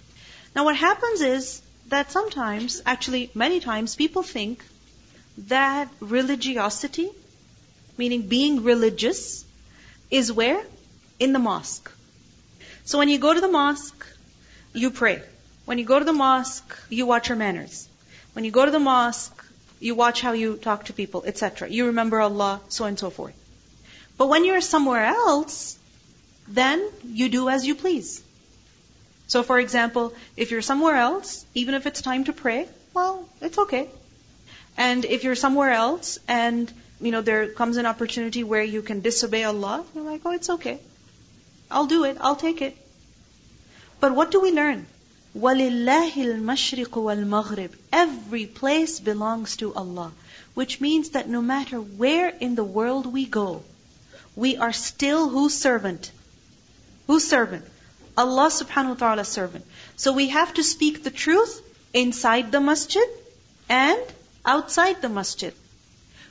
Now 0.55 0.65
what 0.65 0.77
happens 0.77 1.21
is 1.21 1.63
that 1.89 2.11
sometimes, 2.11 2.83
actually 2.87 3.31
many 3.35 3.61
times, 3.61 3.95
people 3.97 4.23
think 4.23 4.65
that 5.49 5.89
religiosity, 6.01 7.11
meaning 7.97 8.23
being 8.29 8.63
religious, 8.63 9.45
is 10.11 10.33
where? 10.33 10.63
In 11.19 11.33
the 11.33 11.39
mosque. 11.39 11.91
So 12.85 12.99
when 12.99 13.09
you 13.09 13.19
go 13.19 13.35
to 13.35 13.41
the 13.41 13.49
mosque, 13.49 14.07
you 14.73 14.91
pray. 14.91 15.23
When 15.69 15.77
you 15.77 15.85
go 15.85 15.99
to 15.99 16.05
the 16.07 16.15
mosque, 16.15 16.75
you 16.89 17.05
watch 17.05 17.29
your 17.29 17.37
manners. 17.37 17.87
When 18.33 18.47
you 18.47 18.51
go 18.51 18.65
to 18.65 18.71
the 18.71 18.79
mosque, 18.79 19.45
you 19.81 19.95
watch 19.95 20.23
how 20.23 20.33
you 20.33 20.57
talk 20.57 20.87
to 20.87 20.95
people, 20.95 21.25
etc. 21.27 21.69
You 21.69 21.89
remember 21.89 22.21
Allah, 22.21 22.63
so 22.71 22.85
on 22.85 22.89
and 22.89 22.99
so 22.99 23.11
forth. 23.11 23.35
But 24.17 24.31
when 24.31 24.47
you're 24.47 24.63
somewhere 24.63 25.05
else, 25.05 25.79
then 26.49 26.89
you 27.05 27.29
do 27.29 27.51
as 27.51 27.67
you 27.67 27.75
please. 27.75 28.23
So 29.27 29.43
for 29.43 29.59
example, 29.59 30.15
if 30.39 30.51
you're 30.51 30.63
somewhere 30.63 30.97
else, 30.97 31.45
even 31.53 31.75
if 31.75 31.87
it's 31.87 32.01
time 32.01 32.25
to 32.25 32.33
pray, 32.33 32.67
well, 32.95 33.29
it's 33.43 33.59
okay. 33.59 33.91
And 34.79 35.05
if 35.05 35.23
you're 35.23 35.41
somewhere 35.45 35.73
else 35.73 36.19
and, 36.29 36.73
you 36.99 37.13
know, 37.13 37.21
there 37.21 37.47
comes 37.49 37.77
an 37.77 37.85
opportunity 37.85 38.43
where 38.43 38.63
you 38.63 38.81
can 38.81 39.03
disobey 39.03 39.45
Allah, 39.45 39.85
you're 39.95 40.11
like, 40.13 40.23
oh, 40.25 40.33
it's 40.33 40.49
okay. 40.49 40.79
I'll 41.71 41.93
do 41.99 42.05
it. 42.05 42.17
I'll 42.23 42.37
take 42.37 42.63
it. 42.63 42.75
But 44.01 44.15
what 44.15 44.31
do 44.31 44.41
we 44.41 44.51
learn? 44.51 44.87
وَلِلَّهِ 45.36 46.14
الْمَشْرِقُ 46.14 46.90
وَالْمَغْرِبُ 46.90 47.72
Every 47.92 48.46
place 48.46 49.00
belongs 49.00 49.58
to 49.58 49.74
Allah. 49.74 50.12
Which 50.54 50.80
means 50.80 51.10
that 51.12 51.28
no 51.28 51.42
matter 51.42 51.78
where 51.78 52.30
in 52.30 52.56
the 52.56 52.64
world 52.64 53.08
we 53.08 53.26
go, 53.26 53.64
we 54.36 54.58
are 54.58 54.74
still 54.74 55.30
whose 55.30 55.56
servant? 55.56 56.12
Whose 57.08 57.28
servant? 57.28 57.66
Allah 58.16 58.50
subhanahu 58.50 58.90
wa 58.90 58.96
ta'ala's 58.96 59.28
servant. 59.28 59.66
So 59.96 60.14
we 60.14 60.30
have 60.30 60.54
to 60.54 60.64
speak 60.64 61.04
the 61.04 61.12
truth 61.12 61.62
inside 61.94 62.52
the 62.52 62.62
masjid 62.62 63.08
and 63.70 64.00
outside 64.46 65.02
the 65.02 65.10
masjid. 65.10 65.54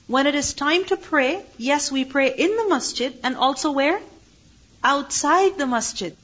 When 0.07 0.27
it 0.27 0.35
is 0.35 0.55
time 0.55 0.85
to 0.87 0.97
pray, 0.97 1.45
yes, 1.59 1.91
we 1.91 2.05
pray 2.05 2.33
in 2.35 2.57
the 2.57 2.69
masjid 2.69 3.19
and 3.25 3.37
also 3.37 3.73
where? 3.73 4.01
Outside 4.85 5.59
the 5.59 5.67
masjid. 5.67 6.17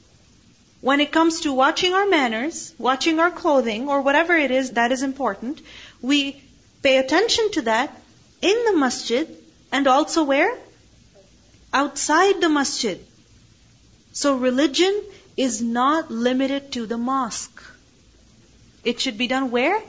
When 0.83 1.01
it 1.01 1.11
comes 1.11 1.41
to 1.41 1.51
watching 1.51 1.93
our 1.93 2.05
manners, 2.05 2.73
watching 2.77 3.19
our 3.19 3.31
clothing, 3.31 3.89
or 3.89 4.01
whatever 4.01 4.35
it 4.35 4.51
is 4.51 4.71
that 4.71 4.93
is 4.93 5.03
important, 5.03 5.61
we 6.01 6.41
pay 6.81 6.97
attention 6.97 7.51
to 7.51 7.61
that 7.63 8.01
in 8.41 8.63
the 8.65 8.77
masjid 8.77 9.27
and 9.71 9.87
also 9.87 10.23
where? 10.23 10.57
Outside 11.73 12.39
the 12.41 12.49
masjid. 12.49 13.05
So 14.13 14.35
religion 14.35 15.01
is 15.35 15.61
not 15.61 16.11
limited 16.11 16.71
to 16.73 16.85
the 16.85 16.97
mosque. 16.97 17.61
It 18.83 18.99
should 18.99 19.17
be 19.17 19.27
done 19.27 19.51
where? 19.51 19.81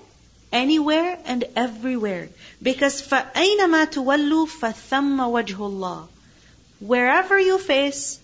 Anywhere 0.53 1.19
and 1.25 1.45
everywhere. 1.55 2.29
Because 2.61 3.01
فَأَيْنَمَا 3.01 3.87
تُوَلُّوا 3.93 4.49
فَثَمَّ 4.49 5.19
وَجْهُ 5.19 5.55
اللَّهِ 5.55 6.09
Wherever 6.81 7.39
you 7.39 7.59
face, 7.59 8.19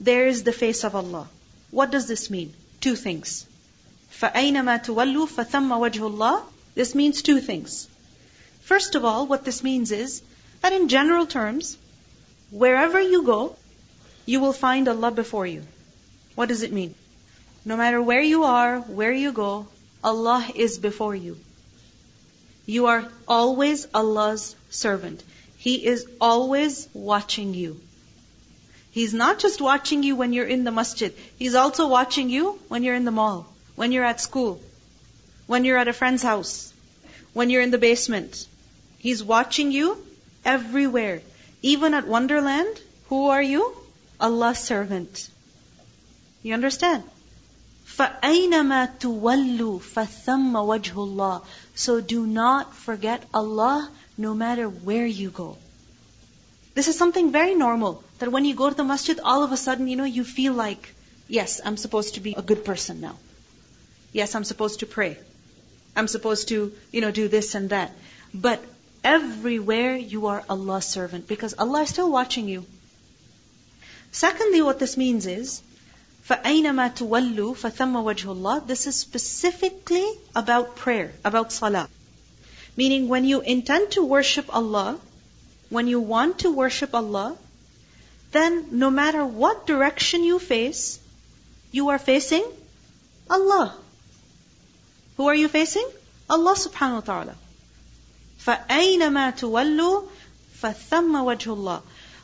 there 0.00 0.26
is 0.26 0.42
the 0.42 0.52
face 0.52 0.82
of 0.82 0.96
Allah. 0.96 1.28
What 1.70 1.90
does 1.90 2.06
this 2.06 2.30
mean? 2.30 2.52
Two 2.80 2.96
things. 2.96 3.46
فَأَيْنَمَا 4.20 4.84
تُوَلُّوا 4.84 5.28
فَثَمَّ 5.28 5.68
وَجْهُ 5.68 6.10
اللَّهِ 6.10 6.42
This 6.74 6.94
means 6.94 7.22
two 7.22 7.40
things. 7.40 7.88
First 8.62 8.94
of 8.94 9.04
all, 9.04 9.26
what 9.26 9.44
this 9.44 9.62
means 9.62 9.90
is 9.90 10.22
that 10.60 10.72
in 10.72 10.88
general 10.88 11.26
terms, 11.26 11.76
wherever 12.50 13.00
you 13.00 13.22
go, 13.24 13.56
you 14.26 14.40
will 14.40 14.52
find 14.52 14.88
Allah 14.88 15.10
before 15.10 15.46
you. 15.46 15.62
What 16.34 16.48
does 16.48 16.62
it 16.62 16.72
mean? 16.72 16.94
No 17.64 17.76
matter 17.76 18.00
where 18.00 18.22
you 18.22 18.44
are, 18.44 18.78
where 18.80 19.12
you 19.12 19.32
go, 19.32 19.66
Allah 20.02 20.46
is 20.54 20.78
before 20.78 21.14
you. 21.14 21.38
You 22.66 22.86
are 22.86 23.08
always 23.26 23.86
Allah's 23.94 24.54
servant. 24.70 25.22
He 25.58 25.86
is 25.86 26.06
always 26.20 26.88
watching 26.92 27.54
you. 27.54 27.80
He's 28.96 29.14
not 29.14 29.38
just 29.38 29.60
watching 29.60 30.02
you 30.02 30.16
when 30.16 30.32
you're 30.32 30.46
in 30.46 30.64
the 30.64 30.70
masjid. 30.70 31.14
He's 31.38 31.54
also 31.54 31.88
watching 31.88 32.28
you 32.28 32.58
when 32.68 32.82
you're 32.82 32.94
in 32.94 33.06
the 33.06 33.10
mall, 33.10 33.46
when 33.74 33.90
you're 33.90 34.04
at 34.04 34.20
school, 34.20 34.60
when 35.46 35.64
you're 35.64 35.78
at 35.78 35.88
a 35.88 35.92
friend's 35.92 36.22
house, 36.22 36.72
when 37.32 37.48
you're 37.48 37.62
in 37.62 37.70
the 37.70 37.78
basement. 37.78 38.46
He's 38.98 39.24
watching 39.24 39.72
you 39.72 39.96
everywhere. 40.44 41.22
Even 41.62 41.94
at 41.94 42.06
Wonderland, 42.06 42.80
who 43.08 43.28
are 43.28 43.42
you? 43.42 43.74
Allah's 44.20 44.58
servant. 44.58 45.28
You 46.42 46.54
understand? 46.54 47.02
فَأَيْنَمَا 47.86 48.98
تُوَلُّوا 48.98 49.80
فَثَمَّ 49.80 50.52
وَجْهُ 50.52 50.94
اللَّهِ 50.94 51.44
So 51.74 52.00
do 52.00 52.26
not 52.26 52.74
forget 52.74 53.24
Allah 53.34 53.90
no 54.16 54.34
matter 54.34 54.68
where 54.68 55.06
you 55.06 55.30
go. 55.30 55.56
This 56.74 56.88
is 56.88 56.96
something 56.96 57.32
very 57.32 57.54
normal. 57.54 58.02
That 58.18 58.32
when 58.32 58.44
you 58.44 58.54
go 58.54 58.70
to 58.70 58.74
the 58.74 58.84
masjid, 58.84 59.20
all 59.32 59.42
of 59.42 59.52
a 59.52 59.56
sudden, 59.56 59.88
you 59.88 59.96
know, 59.96 60.04
you 60.04 60.24
feel 60.24 60.52
like, 60.52 60.94
yes, 61.28 61.60
I'm 61.64 61.76
supposed 61.76 62.14
to 62.14 62.20
be 62.20 62.34
a 62.36 62.42
good 62.42 62.64
person 62.64 63.00
now. 63.00 63.16
Yes, 64.12 64.34
I'm 64.34 64.44
supposed 64.44 64.80
to 64.80 64.86
pray. 64.86 65.18
I'm 65.96 66.08
supposed 66.08 66.48
to, 66.48 66.72
you 66.90 67.00
know, 67.00 67.10
do 67.10 67.28
this 67.28 67.54
and 67.54 67.70
that. 67.70 67.92
But 68.34 68.62
everywhere 69.04 69.96
you 69.96 70.26
are 70.26 70.44
Allah's 70.48 70.86
servant 70.86 71.26
because 71.26 71.54
Allah 71.58 71.82
is 71.82 71.90
still 71.90 72.10
watching 72.10 72.48
you. 72.48 72.64
Secondly, 74.12 74.62
what 74.62 74.78
this 74.78 74.96
means 74.96 75.26
is, 75.26 75.62
فَأَيْنَمَا 76.28 76.94
تُوَلُّوا 76.94 77.56
فَثَمَّ 77.56 77.94
وَجْهُ 78.08 78.36
اللَّهِ 78.36 78.66
This 78.66 78.86
is 78.86 78.94
specifically 78.94 80.06
about 80.36 80.76
prayer, 80.76 81.12
about 81.24 81.50
salah. 81.50 81.88
Meaning 82.76 83.08
when 83.08 83.24
you 83.24 83.40
intend 83.40 83.90
to 83.92 84.04
worship 84.04 84.54
Allah, 84.54 84.98
when 85.68 85.88
you 85.88 86.00
want 86.00 86.40
to 86.40 86.52
worship 86.52 86.94
Allah, 86.94 87.36
then 88.32 88.78
no 88.78 88.90
matter 88.90 89.24
what 89.24 89.66
direction 89.66 90.24
you 90.24 90.38
face, 90.38 90.98
you 91.70 91.88
are 91.90 91.98
facing 91.98 92.44
Allah. 93.28 93.76
Who 95.16 95.28
are 95.28 95.34
you 95.34 95.48
facing? 95.48 95.88
Allah 96.28 96.54
subhanahu 96.54 96.94
wa 96.94 97.00
ta'ala. 97.00 97.34
فَأَيْنَمَا 98.46 99.38
تُوَلُّوا 99.38 100.08
فَثَمَّ 100.60 101.12
وَجْهُ 101.28 101.56
اللَّهِ 101.56 101.82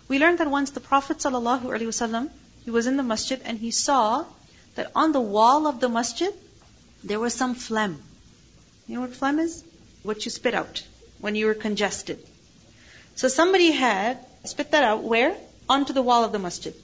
We 0.08 0.18
learned 0.18 0.38
that 0.38 0.50
once 0.50 0.70
the 0.70 0.80
Prophet 0.80 1.18
sallallahu 1.18 1.62
alaihi 1.62 1.92
wasallam, 1.92 2.30
he 2.64 2.70
was 2.70 2.86
in 2.86 2.96
the 2.96 3.02
masjid 3.02 3.40
and 3.44 3.58
he 3.58 3.70
saw 3.70 4.24
that 4.74 4.90
on 4.94 5.12
the 5.12 5.20
wall 5.20 5.66
of 5.66 5.80
the 5.80 5.88
masjid, 5.88 6.32
there 7.04 7.20
was 7.20 7.34
some 7.34 7.54
phlegm. 7.54 8.02
You 8.86 8.96
know 8.96 9.00
what 9.02 9.14
phlegm 9.14 9.38
is? 9.38 9.62
What 10.02 10.24
you 10.24 10.30
spit 10.30 10.54
out 10.54 10.82
when 11.20 11.34
you 11.34 11.46
were 11.46 11.54
congested. 11.54 12.18
So 13.16 13.28
somebody 13.28 13.72
had 13.72 14.18
spit 14.44 14.70
that 14.72 14.84
out 14.84 15.02
where? 15.02 15.36
Onto 15.68 15.92
the 15.92 16.02
wall 16.02 16.24
of 16.24 16.32
the 16.32 16.38
masjid. 16.38 16.74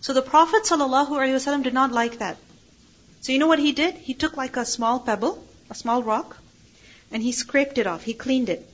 So 0.00 0.12
the 0.12 0.22
Prophet 0.22 0.64
ﷺ 0.64 1.62
did 1.62 1.74
not 1.74 1.92
like 1.92 2.18
that. 2.18 2.36
So 3.20 3.32
you 3.32 3.38
know 3.38 3.46
what 3.46 3.58
he 3.58 3.72
did? 3.72 3.94
He 3.94 4.14
took 4.14 4.36
like 4.36 4.56
a 4.56 4.64
small 4.64 4.98
pebble, 5.00 5.44
a 5.70 5.74
small 5.74 6.02
rock, 6.02 6.36
and 7.12 7.22
he 7.22 7.32
scraped 7.32 7.78
it 7.78 7.86
off. 7.86 8.02
He 8.02 8.14
cleaned 8.14 8.48
it. 8.48 8.68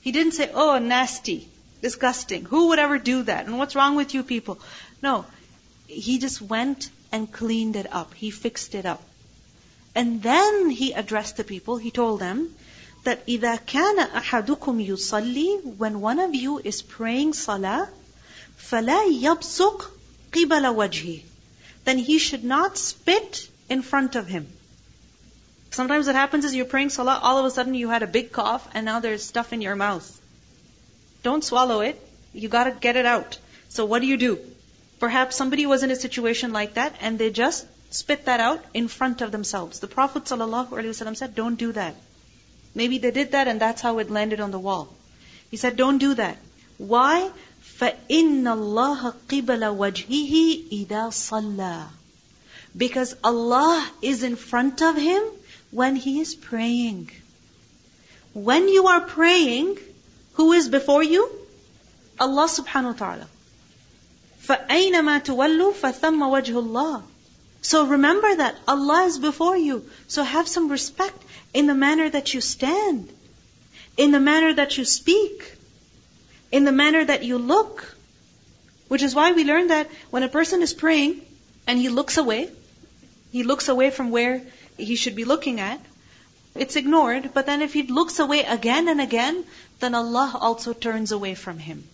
He 0.00 0.12
didn't 0.12 0.32
say, 0.32 0.50
oh, 0.52 0.78
nasty, 0.78 1.48
disgusting. 1.82 2.44
Who 2.44 2.68
would 2.68 2.78
ever 2.78 2.98
do 2.98 3.22
that? 3.24 3.46
And 3.46 3.58
what's 3.58 3.76
wrong 3.76 3.96
with 3.96 4.14
you 4.14 4.22
people? 4.22 4.58
No. 5.02 5.24
He 5.86 6.18
just 6.18 6.40
went 6.40 6.90
and 7.12 7.30
cleaned 7.30 7.76
it 7.76 7.92
up. 7.92 8.14
He 8.14 8.30
fixed 8.30 8.74
it 8.74 8.86
up. 8.86 9.02
And 9.94 10.22
then 10.22 10.70
he 10.70 10.92
addressed 10.92 11.36
the 11.36 11.44
people. 11.44 11.76
He 11.76 11.90
told 11.90 12.20
them 12.20 12.54
that 13.04 13.26
إِذَا 13.26 13.64
كَانَ 13.66 14.10
أَحَدُكُمْ 14.10 14.86
يُصَلِّي 14.86 15.76
When 15.76 16.00
one 16.00 16.18
of 16.18 16.34
you 16.34 16.58
is 16.58 16.82
praying 16.82 17.34
salah, 17.34 17.88
فَلَا 18.70 19.20
يَبْصُقْ 19.20 19.84
قِبَلَ 20.32 20.74
وَجْهِ 20.74 21.22
Then 21.84 21.98
he 21.98 22.18
should 22.18 22.44
not 22.44 22.78
spit 22.78 23.48
in 23.68 23.82
front 23.82 24.16
of 24.16 24.26
him. 24.26 24.46
Sometimes 25.70 26.06
what 26.06 26.14
happens 26.14 26.44
is 26.44 26.54
you're 26.54 26.64
praying 26.64 26.90
salah, 26.90 27.20
all 27.22 27.38
of 27.38 27.44
a 27.44 27.50
sudden 27.50 27.74
you 27.74 27.90
had 27.90 28.02
a 28.02 28.06
big 28.06 28.32
cough 28.32 28.66
and 28.72 28.86
now 28.86 29.00
there's 29.00 29.22
stuff 29.22 29.52
in 29.52 29.60
your 29.60 29.76
mouth. 29.76 30.06
Don't 31.22 31.44
swallow 31.44 31.80
it. 31.80 32.00
You 32.32 32.48
gotta 32.48 32.70
get 32.70 32.96
it 32.96 33.06
out. 33.06 33.38
So 33.68 33.84
what 33.84 34.00
do 34.00 34.06
you 34.06 34.16
do? 34.16 34.38
Perhaps 34.98 35.36
somebody 35.36 35.66
was 35.66 35.82
in 35.82 35.90
a 35.90 35.96
situation 35.96 36.52
like 36.52 36.74
that 36.74 36.94
and 37.00 37.18
they 37.18 37.30
just 37.30 37.66
spit 37.90 38.24
that 38.24 38.40
out 38.40 38.64
in 38.74 38.88
front 38.88 39.20
of 39.20 39.32
themselves. 39.32 39.80
The 39.80 39.86
Prophet 39.86 40.24
ﷺ 40.24 41.16
said, 41.16 41.34
don't 41.34 41.56
do 41.56 41.72
that. 41.72 41.94
Maybe 42.74 42.98
they 42.98 43.10
did 43.10 43.32
that 43.32 43.48
and 43.48 43.60
that's 43.60 43.82
how 43.82 43.98
it 43.98 44.10
landed 44.10 44.40
on 44.40 44.50
the 44.50 44.58
wall. 44.58 44.94
He 45.50 45.56
said, 45.56 45.76
don't 45.76 45.98
do 45.98 46.14
that. 46.14 46.38
Why? 46.78 47.30
فَإِنَّ 47.80 48.44
اللَّهَ 48.44 49.14
قِبَلَ 49.28 49.76
وَجْهِهِ 49.76 50.86
إِذَا 50.86 51.08
صَلَّى 51.08 51.86
Because 52.76 53.14
Allah 53.22 53.90
is 54.02 54.22
in 54.22 54.36
front 54.36 54.82
of 54.82 54.96
him 54.96 55.22
when 55.70 55.96
he 55.96 56.20
is 56.20 56.34
praying. 56.34 57.10
When 58.32 58.68
you 58.68 58.86
are 58.86 59.00
praying, 59.00 59.78
who 60.34 60.52
is 60.52 60.68
before 60.68 61.02
you? 61.02 61.30
Allah 62.18 62.46
subhanahu 62.46 62.92
wa 62.92 63.06
ta'ala. 63.06 63.28
فَأَيْنَمَا 64.46 65.24
تُوَلُّوا 65.24 65.74
فَثَمَّ 65.74 66.20
وَجْهُ 66.20 66.54
اللَّهِ 66.62 67.02
So 67.62 67.86
remember 67.86 68.36
that 68.36 68.56
Allah 68.68 69.04
is 69.04 69.18
before 69.18 69.56
you. 69.56 69.84
So 70.08 70.22
have 70.22 70.46
some 70.46 70.68
respect 70.68 71.22
in 71.52 71.66
the 71.66 71.74
manner 71.74 72.08
that 72.08 72.32
you 72.32 72.40
stand, 72.40 73.08
in 73.96 74.12
the 74.12 74.20
manner 74.20 74.54
that 74.54 74.78
you 74.78 74.84
speak, 74.84 75.56
in 76.51 76.65
the 76.65 76.71
manner 76.71 77.03
that 77.05 77.23
you 77.23 77.37
look. 77.37 77.95
Which 78.87 79.03
is 79.03 79.15
why 79.15 79.31
we 79.31 79.45
learn 79.45 79.67
that 79.67 79.89
when 80.09 80.23
a 80.23 80.29
person 80.29 80.61
is 80.61 80.73
praying 80.73 81.21
and 81.65 81.79
he 81.79 81.87
looks 81.89 82.17
away, 82.17 82.49
he 83.31 83.43
looks 83.43 83.69
away 83.69 83.89
from 83.89 84.11
where 84.11 84.41
he 84.77 84.95
should 84.95 85.15
be 85.15 85.23
looking 85.23 85.61
at, 85.61 85.79
it's 86.55 86.75
ignored. 86.75 87.31
But 87.33 87.45
then 87.45 87.61
if 87.61 87.73
he 87.73 87.83
looks 87.83 88.19
away 88.19 88.43
again 88.43 88.89
and 88.89 88.99
again, 88.99 89.45
then 89.79 89.95
Allah 89.95 90.37
also 90.39 90.73
turns 90.73 91.13
away 91.13 91.35
from 91.35 91.57
him. 91.57 91.85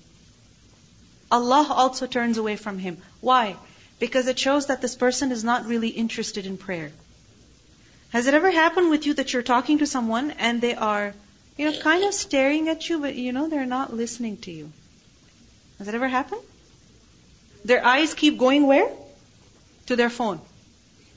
Allah 1.29 1.67
also 1.69 2.07
turns 2.07 2.37
away 2.37 2.55
from 2.55 2.79
him. 2.79 2.97
Why? 3.21 3.55
Because 3.99 4.27
it 4.27 4.39
shows 4.39 4.67
that 4.67 4.81
this 4.81 4.95
person 4.95 5.31
is 5.31 5.43
not 5.43 5.67
really 5.67 5.89
interested 5.89 6.45
in 6.45 6.57
prayer. 6.57 6.91
Has 8.09 8.27
it 8.27 8.33
ever 8.33 8.49
happened 8.49 8.89
with 8.89 9.05
you 9.05 9.13
that 9.15 9.33
you're 9.33 9.43
talking 9.43 9.79
to 9.79 9.85
someone 9.85 10.31
and 10.31 10.61
they 10.61 10.73
are, 10.73 11.13
you 11.57 11.65
know, 11.65 11.79
kind 11.79 12.03
of 12.03 12.13
staring 12.13 12.69
at 12.69 12.89
you, 12.89 12.99
but 12.99 13.15
you 13.15 13.31
know 13.31 13.47
they're 13.49 13.65
not 13.65 13.93
listening 13.93 14.37
to 14.37 14.51
you? 14.51 14.71
Has 15.77 15.87
that 15.87 15.95
ever 15.95 16.07
happened? 16.07 16.41
Their 17.65 17.85
eyes 17.85 18.13
keep 18.13 18.37
going 18.37 18.67
where? 18.67 18.89
To 19.87 19.95
their 19.95 20.09
phone. 20.09 20.39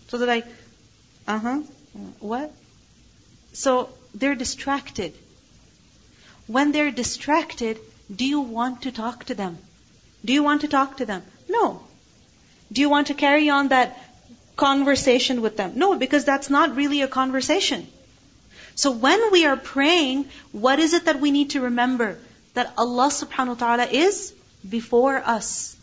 So 0.08 0.18
they're 0.18 0.26
like, 0.26 0.46
uh 1.28 1.38
huh, 1.38 1.60
what? 2.18 2.50
So 3.52 3.90
they're 4.14 4.34
distracted. 4.34 5.12
When 6.46 6.72
they're 6.72 6.90
distracted, 6.90 7.78
do 8.14 8.24
you 8.24 8.40
want 8.40 8.82
to 8.82 8.90
talk 8.90 9.24
to 9.26 9.34
them? 9.34 9.58
Do 10.24 10.32
you 10.32 10.42
want 10.42 10.62
to 10.62 10.68
talk 10.68 10.96
to 10.96 11.04
them? 11.04 11.22
No. 11.48 11.82
Do 12.72 12.80
you 12.80 12.90
want 12.90 13.08
to 13.08 13.14
carry 13.14 13.50
on 13.50 13.68
that 13.68 13.96
conversation 14.56 15.40
with 15.42 15.56
them? 15.56 15.72
No, 15.76 15.96
because 15.96 16.24
that's 16.24 16.50
not 16.50 16.74
really 16.74 17.02
a 17.02 17.08
conversation. 17.08 17.86
So 18.80 18.92
when 18.92 19.30
we 19.30 19.44
are 19.44 19.58
praying, 19.58 20.30
what 20.52 20.78
is 20.78 20.94
it 20.94 21.04
that 21.04 21.20
we 21.20 21.30
need 21.30 21.50
to 21.50 21.60
remember? 21.60 22.18
That 22.54 22.72
Allah 22.78 23.08
subhanahu 23.08 23.48
wa 23.48 23.62
ta'ala 23.62 23.84
is 23.84 24.32
before 24.66 25.16
us. 25.18 25.76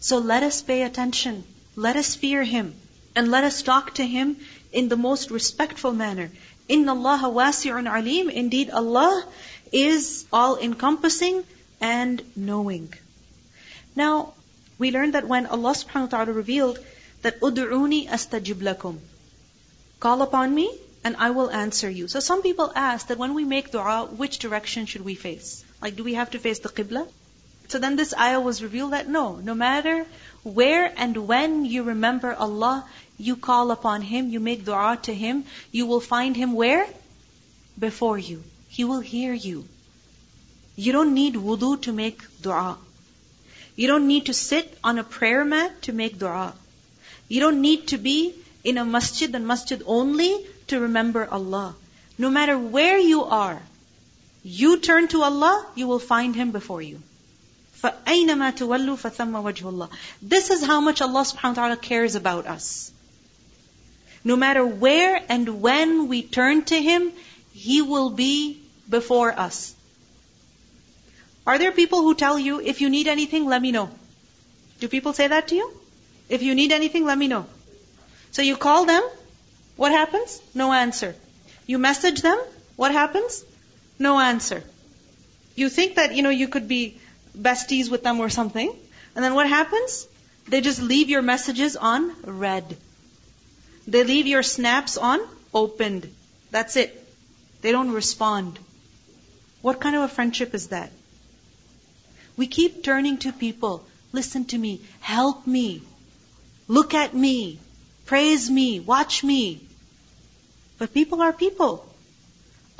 So 0.00 0.16
let 0.16 0.42
us 0.42 0.62
pay 0.62 0.80
attention. 0.84 1.44
Let 1.74 1.96
us 1.96 2.14
fear 2.14 2.42
Him. 2.42 2.72
And 3.14 3.30
let 3.30 3.44
us 3.44 3.60
talk 3.60 3.92
to 3.96 4.06
Him 4.06 4.38
in 4.72 4.88
the 4.88 4.96
most 4.96 5.30
respectful 5.30 5.92
manner. 5.92 6.30
Inna 6.68 6.94
Allah 6.94 7.28
wasi'un 7.34 7.84
alim. 7.98 8.30
Indeed, 8.30 8.70
Allah 8.70 9.12
is 9.70 10.24
all 10.32 10.56
encompassing 10.56 11.44
and 11.82 12.22
knowing. 12.34 12.94
Now, 13.94 14.32
we 14.78 14.90
learned 14.90 15.12
that 15.12 15.28
when 15.28 15.44
Allah 15.44 15.76
subhanahu 15.82 16.08
wa 16.08 16.16
ta'ala 16.16 16.32
revealed 16.32 16.80
that 17.20 17.40
ud'uni 17.40 18.08
astajib 18.08 18.66
lakum. 18.72 19.00
Call 20.00 20.22
upon 20.22 20.54
me 20.54 20.72
and 21.06 21.16
I 21.24 21.30
will 21.30 21.50
answer 21.56 21.88
you. 21.88 22.08
So 22.08 22.18
some 22.18 22.42
people 22.42 22.72
ask 22.74 23.06
that 23.08 23.18
when 23.18 23.34
we 23.34 23.44
make 23.44 23.70
dua, 23.70 24.06
which 24.20 24.38
direction 24.44 24.86
should 24.86 25.04
we 25.08 25.14
face? 25.14 25.64
Like, 25.80 25.94
do 25.94 26.02
we 26.06 26.14
have 26.14 26.32
to 26.32 26.40
face 26.46 26.58
the 26.64 26.68
qibla? 26.68 27.06
So 27.68 27.78
then 27.84 27.94
this 28.00 28.12
ayah 28.24 28.40
was 28.46 28.60
revealed 28.60 28.92
that 28.92 29.08
no, 29.16 29.36
no 29.36 29.54
matter 29.54 30.04
where 30.42 30.92
and 31.04 31.16
when 31.28 31.64
you 31.64 31.84
remember 31.84 32.32
Allah, 32.46 32.84
you 33.18 33.36
call 33.36 33.70
upon 33.70 34.02
Him, 34.08 34.30
you 34.30 34.40
make 34.40 34.64
dua 34.64 34.98
to 35.02 35.14
Him, 35.14 35.44
you 35.70 35.86
will 35.86 36.00
find 36.08 36.40
Him 36.42 36.54
where? 36.54 36.88
Before 37.86 38.18
you. 38.18 38.42
He 38.68 38.82
will 38.82 39.06
hear 39.12 39.32
you. 39.32 39.64
You 40.74 40.92
don't 40.98 41.14
need 41.14 41.34
wudu 41.34 41.70
to 41.82 41.96
make 42.00 42.26
dua. 42.48 42.76
You 43.76 43.86
don't 43.94 44.08
need 44.08 44.26
to 44.26 44.36
sit 44.40 44.76
on 44.82 44.98
a 44.98 45.04
prayer 45.04 45.44
mat 45.54 45.80
to 45.82 45.96
make 46.02 46.18
dua. 46.26 46.52
You 47.28 47.40
don't 47.46 47.60
need 47.60 47.88
to 47.94 48.04
be 48.10 48.18
in 48.64 48.76
a 48.76 48.84
masjid 48.98 49.40
and 49.40 49.46
masjid 49.54 49.82
only 49.98 50.34
to 50.67 50.79
remember 50.79 51.27
Allah. 51.27 51.75
No 52.17 52.29
matter 52.29 52.57
where 52.57 52.97
you 52.97 53.23
are, 53.23 53.61
you 54.43 54.79
turn 54.79 55.07
to 55.09 55.23
Allah, 55.23 55.65
you 55.75 55.87
will 55.87 55.99
find 55.99 56.35
Him 56.35 56.51
before 56.51 56.81
you. 56.81 57.01
فَأَيْنَمَا 57.81 58.53
تُوَلُّوا 58.57 58.97
فَثَمَّ 58.97 59.33
وَجْهُ 59.43 59.63
اللَّهِ 59.63 59.89
This 60.21 60.49
is 60.51 60.63
how 60.63 60.81
much 60.81 61.01
Allah 61.01 61.21
subhanahu 61.21 61.57
wa 61.57 61.61
ta'ala 61.61 61.77
cares 61.77 62.15
about 62.15 62.45
us. 62.45 62.91
No 64.23 64.35
matter 64.35 64.65
where 64.65 65.19
and 65.29 65.61
when 65.61 66.07
we 66.07 66.21
turn 66.21 66.63
to 66.65 66.81
Him, 66.81 67.11
He 67.53 67.81
will 67.81 68.11
be 68.11 68.61
before 68.89 69.31
us. 69.31 69.73
Are 71.45 71.57
there 71.57 71.71
people 71.71 72.01
who 72.01 72.13
tell 72.13 72.37
you, 72.37 72.59
if 72.61 72.81
you 72.81 72.89
need 72.89 73.07
anything, 73.07 73.45
let 73.45 73.61
me 73.61 73.71
know? 73.71 73.89
Do 74.79 74.87
people 74.87 75.13
say 75.13 75.27
that 75.27 75.47
to 75.47 75.55
you? 75.55 75.71
If 76.29 76.43
you 76.43 76.53
need 76.55 76.71
anything, 76.71 77.05
let 77.05 77.17
me 77.17 77.27
know. 77.27 77.45
So 78.31 78.41
you 78.41 78.57
call 78.57 78.85
them, 78.85 79.03
what 79.76 79.92
happens? 79.92 80.40
No 80.54 80.72
answer. 80.72 81.14
You 81.66 81.78
message 81.78 82.22
them, 82.22 82.38
what 82.76 82.92
happens? 82.92 83.44
No 83.98 84.18
answer. 84.18 84.62
You 85.54 85.68
think 85.68 85.96
that, 85.96 86.14
you 86.14 86.22
know, 86.22 86.30
you 86.30 86.48
could 86.48 86.68
be 86.68 86.98
besties 87.36 87.90
with 87.90 88.02
them 88.02 88.20
or 88.20 88.28
something. 88.28 88.74
And 89.14 89.24
then 89.24 89.34
what 89.34 89.48
happens? 89.48 90.06
They 90.48 90.60
just 90.60 90.80
leave 90.80 91.08
your 91.08 91.22
messages 91.22 91.76
on 91.76 92.12
read. 92.24 92.76
They 93.86 94.04
leave 94.04 94.26
your 94.26 94.42
snaps 94.42 94.96
on 94.96 95.20
opened. 95.52 96.12
That's 96.50 96.76
it. 96.76 97.02
They 97.62 97.72
don't 97.72 97.90
respond. 97.90 98.58
What 99.62 99.80
kind 99.80 99.96
of 99.96 100.02
a 100.02 100.08
friendship 100.08 100.54
is 100.54 100.68
that? 100.68 100.90
We 102.36 102.46
keep 102.46 102.84
turning 102.84 103.18
to 103.18 103.32
people. 103.32 103.84
Listen 104.12 104.44
to 104.46 104.58
me. 104.58 104.80
Help 105.00 105.46
me. 105.46 105.82
Look 106.68 106.94
at 106.94 107.14
me. 107.14 107.58
Praise 108.04 108.50
me. 108.50 108.80
Watch 108.80 109.24
me. 109.24 109.65
But 110.77 110.93
people 110.93 111.21
are 111.21 111.33
people. 111.33 111.85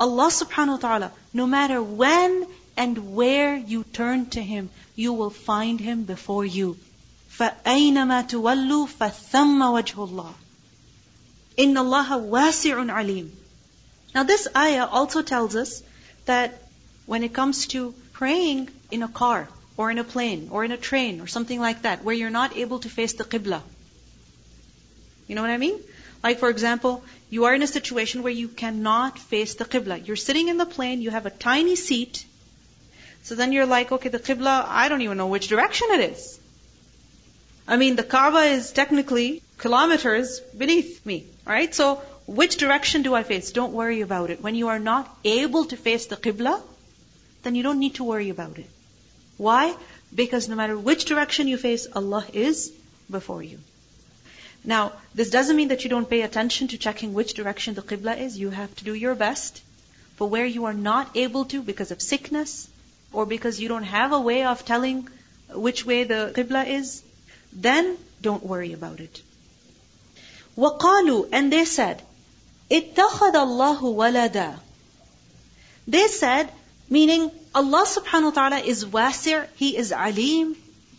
Allah 0.00 0.28
subhanahu 0.28 0.76
wa 0.76 0.76
ta'ala, 0.76 1.12
no 1.32 1.46
matter 1.46 1.82
when 1.82 2.46
and 2.76 3.14
where 3.14 3.56
you 3.56 3.84
turn 3.84 4.26
to 4.30 4.42
Him, 4.42 4.70
you 4.96 5.12
will 5.12 5.30
find 5.30 5.78
Him 5.78 6.04
before 6.04 6.44
you. 6.44 6.76
فَأَيْنَمَا 7.38 8.28
تُوَلُّوا 8.28 8.88
فَثَمَّ 8.88 9.60
وَجْهُ 9.60 10.08
اللَّهِ 10.08 10.34
إِنَّ 11.58 11.74
اللَّهَ 11.74 12.30
وَاسِعٌ 12.30 12.90
عَلِيمٌ 12.90 13.30
Now 14.14 14.22
this 14.24 14.48
ayah 14.56 14.86
also 14.86 15.22
tells 15.22 15.56
us 15.56 15.82
that 16.26 16.62
when 17.06 17.22
it 17.24 17.32
comes 17.32 17.66
to 17.68 17.94
praying 18.12 18.68
in 18.90 19.02
a 19.02 19.08
car, 19.08 19.48
or 19.76 19.90
in 19.90 19.98
a 19.98 20.04
plane, 20.04 20.48
or 20.50 20.64
in 20.64 20.72
a 20.72 20.76
train, 20.76 21.20
or 21.20 21.26
something 21.26 21.58
like 21.58 21.82
that, 21.82 22.04
where 22.04 22.14
you're 22.14 22.30
not 22.30 22.56
able 22.56 22.78
to 22.80 22.88
face 22.88 23.14
the 23.14 23.24
qibla. 23.24 23.62
You 25.26 25.34
know 25.34 25.42
what 25.42 25.50
I 25.50 25.56
mean? 25.56 25.78
Like 26.23 26.39
for 26.39 26.49
example, 26.49 27.03
you 27.29 27.45
are 27.45 27.53
in 27.53 27.61
a 27.61 27.67
situation 27.67 28.23
where 28.23 28.33
you 28.33 28.47
cannot 28.47 29.19
face 29.19 29.55
the 29.55 29.65
qibla. 29.65 30.05
You're 30.07 30.15
sitting 30.15 30.47
in 30.47 30.57
the 30.57 30.65
plane, 30.65 31.01
you 31.01 31.11
have 31.11 31.25
a 31.25 31.29
tiny 31.29 31.75
seat. 31.75 32.25
So 33.23 33.35
then 33.35 33.51
you're 33.51 33.65
like, 33.65 33.91
okay, 33.91 34.09
the 34.09 34.19
qibla, 34.19 34.65
I 34.67 34.89
don't 34.89 35.01
even 35.01 35.17
know 35.17 35.27
which 35.27 35.47
direction 35.47 35.87
it 35.91 36.11
is. 36.11 36.39
I 37.67 37.75
mean, 37.75 37.97
the 37.97 38.03
Kaaba 38.03 38.43
is 38.43 38.71
technically 38.71 39.41
kilometers 39.57 40.39
beneath 40.57 41.05
me, 41.05 41.25
right? 41.45 41.73
So 41.75 42.01
which 42.25 42.57
direction 42.57 43.01
do 43.01 43.13
I 43.13 43.23
face? 43.23 43.51
Don't 43.51 43.73
worry 43.73 44.01
about 44.01 44.29
it. 44.29 44.41
When 44.41 44.55
you 44.55 44.69
are 44.69 44.79
not 44.79 45.13
able 45.25 45.65
to 45.65 45.77
face 45.77 46.05
the 46.07 46.15
qibla, 46.15 46.61
then 47.43 47.55
you 47.55 47.63
don't 47.63 47.79
need 47.79 47.95
to 47.95 48.03
worry 48.03 48.29
about 48.29 48.57
it. 48.57 48.69
Why? 49.37 49.75
Because 50.13 50.47
no 50.47 50.55
matter 50.55 50.77
which 50.77 51.05
direction 51.05 51.47
you 51.47 51.57
face, 51.57 51.87
Allah 51.93 52.25
is 52.33 52.71
before 53.09 53.43
you. 53.43 53.59
Now, 54.63 54.93
this 55.15 55.29
doesn't 55.29 55.55
mean 55.55 55.69
that 55.69 55.83
you 55.83 55.89
don't 55.89 56.09
pay 56.09 56.21
attention 56.21 56.67
to 56.69 56.77
checking 56.77 57.13
which 57.13 57.33
direction 57.33 57.73
the 57.73 57.81
qibla 57.81 58.19
is. 58.19 58.37
You 58.37 58.49
have 58.49 58.75
to 58.77 58.83
do 58.83 58.93
your 58.93 59.15
best. 59.15 59.61
But 60.17 60.27
where 60.27 60.45
you 60.45 60.65
are 60.65 60.73
not 60.73 61.15
able 61.15 61.45
to 61.45 61.61
because 61.61 61.91
of 61.91 62.01
sickness 62.01 62.67
or 63.13 63.25
because 63.25 63.59
you 63.59 63.67
don't 63.67 63.83
have 63.83 64.11
a 64.11 64.19
way 64.19 64.43
of 64.43 64.65
telling 64.65 65.07
which 65.53 65.85
way 65.85 66.03
the 66.03 66.33
qibla 66.35 66.67
is, 66.67 67.03
then 67.53 67.97
don't 68.21 68.43
worry 68.43 68.73
about 68.73 68.99
it. 68.99 69.21
وَقَالُوا 70.57 71.29
And 71.31 71.53
they 71.53 71.65
said, 71.65 72.01
اتَّخَذَ 72.71 73.33
اللَّهُ 73.33 73.79
وَلَدًا 73.79 74.59
They 75.87 76.07
said, 76.07 76.51
meaning 76.89 77.31
Allah 77.53 77.85
subhanahu 77.85 78.23
wa 78.23 78.31
ta'ala 78.31 78.59
is 78.59 78.85
wasi', 78.85 79.45
He 79.55 79.77
is 79.77 79.91
alim, 79.91 80.55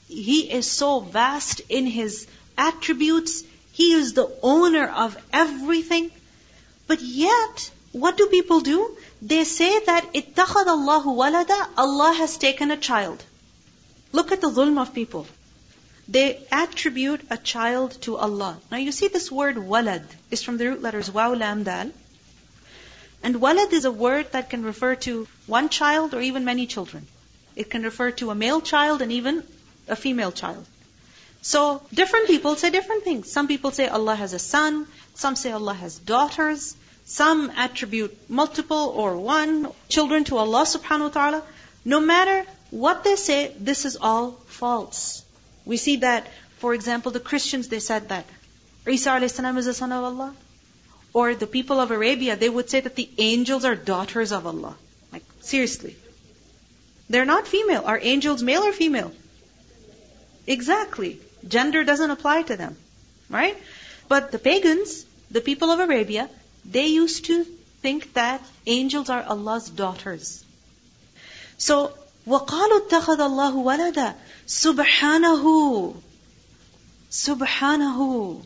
He 0.06 0.50
is 0.50 0.70
so 0.70 1.00
vast 1.00 1.60
in 1.68 1.86
His 1.86 2.26
attributes, 2.58 3.44
he 3.72 3.92
is 3.92 4.12
the 4.12 4.28
owner 4.42 4.86
of 4.86 5.16
everything. 5.32 6.10
But 6.86 7.00
yet, 7.00 7.70
what 7.92 8.16
do 8.16 8.26
people 8.26 8.60
do? 8.60 8.96
They 9.22 9.44
say 9.44 9.78
that 9.86 10.12
ittakhad 10.12 10.66
Allahu 10.66 11.10
walada, 11.10 11.68
Allah 11.76 12.12
has 12.12 12.36
taken 12.36 12.70
a 12.70 12.76
child. 12.76 13.24
Look 14.12 14.32
at 14.32 14.40
the 14.40 14.50
zulm 14.50 14.80
of 14.80 14.94
people. 14.94 15.26
They 16.08 16.42
attribute 16.50 17.20
a 17.30 17.36
child 17.36 18.00
to 18.02 18.16
Allah. 18.16 18.58
Now 18.70 18.78
you 18.78 18.92
see 18.92 19.08
this 19.08 19.30
word 19.30 19.56
walad 19.56 20.04
is 20.30 20.42
from 20.42 20.56
the 20.56 20.68
root 20.68 20.82
letters 20.82 21.10
waw, 21.10 21.28
lam, 21.28 21.64
dal. 21.64 21.90
And 23.22 23.36
walad 23.36 23.72
is 23.72 23.84
a 23.84 23.90
word 23.90 24.32
that 24.32 24.48
can 24.48 24.62
refer 24.62 24.94
to 25.06 25.28
one 25.46 25.68
child 25.68 26.14
or 26.14 26.20
even 26.20 26.44
many 26.44 26.66
children. 26.66 27.06
It 27.56 27.70
can 27.70 27.82
refer 27.82 28.10
to 28.12 28.30
a 28.30 28.34
male 28.34 28.60
child 28.60 29.02
and 29.02 29.12
even 29.12 29.42
a 29.88 29.96
female 29.96 30.32
child. 30.32 30.64
So 31.42 31.82
different 31.94 32.26
people 32.26 32.56
say 32.56 32.70
different 32.70 33.04
things. 33.04 33.30
Some 33.30 33.48
people 33.48 33.70
say 33.70 33.88
Allah 33.88 34.14
has 34.14 34.32
a 34.32 34.38
son, 34.38 34.86
some 35.14 35.36
say 35.36 35.52
Allah 35.52 35.74
has 35.74 35.98
daughters, 35.98 36.76
some 37.04 37.50
attribute 37.56 38.14
multiple 38.28 38.92
or 38.94 39.16
one 39.16 39.68
children 39.88 40.24
to 40.24 40.36
Allah 40.36 40.62
subhanahu 40.62 41.08
wa 41.08 41.08
ta'ala. 41.08 41.42
No 41.84 42.00
matter 42.00 42.44
what 42.70 43.04
they 43.04 43.16
say, 43.16 43.54
this 43.58 43.84
is 43.84 43.96
all 43.96 44.32
false. 44.46 45.24
We 45.64 45.76
see 45.76 45.96
that, 45.96 46.26
for 46.58 46.74
example, 46.74 47.12
the 47.12 47.20
Christians, 47.20 47.68
they 47.68 47.78
said 47.78 48.10
that 48.10 48.26
Isa 48.86 49.10
a.s. 49.10 49.38
is 49.38 49.66
the 49.66 49.74
son 49.74 49.92
of 49.92 50.04
Allah. 50.04 50.34
Or 51.14 51.34
the 51.34 51.46
people 51.46 51.80
of 51.80 51.90
Arabia, 51.90 52.36
they 52.36 52.48
would 52.48 52.68
say 52.68 52.80
that 52.80 52.96
the 52.96 53.08
angels 53.18 53.64
are 53.64 53.74
daughters 53.74 54.32
of 54.32 54.46
Allah. 54.46 54.76
Like, 55.12 55.24
seriously. 55.40 55.96
They're 57.08 57.24
not 57.24 57.48
female. 57.48 57.84
Are 57.86 57.98
angels 58.00 58.42
male 58.42 58.62
or 58.62 58.72
female? 58.72 59.12
Exactly. 60.46 61.18
Gender 61.47 61.83
doesn't 61.83 62.11
apply 62.11 62.43
to 62.43 62.55
them. 62.55 62.77
Right? 63.29 63.57
But 64.07 64.31
the 64.31 64.39
pagans, 64.39 65.05
the 65.31 65.41
people 65.41 65.71
of 65.71 65.79
Arabia, 65.79 66.29
they 66.65 66.87
used 66.87 67.25
to 67.25 67.45
think 67.81 68.13
that 68.13 68.41
angels 68.65 69.09
are 69.09 69.23
Allah's 69.23 69.69
daughters. 69.69 70.43
So, 71.57 71.93
وَقَالُوا 72.27 72.87
اتَّخَذَ 72.87 73.17
اللَّهُ 73.17 73.53
وَلَدًا 73.55 74.15
سُبْحَانَهُ 74.47 75.95
Subhanahu. 77.13 78.43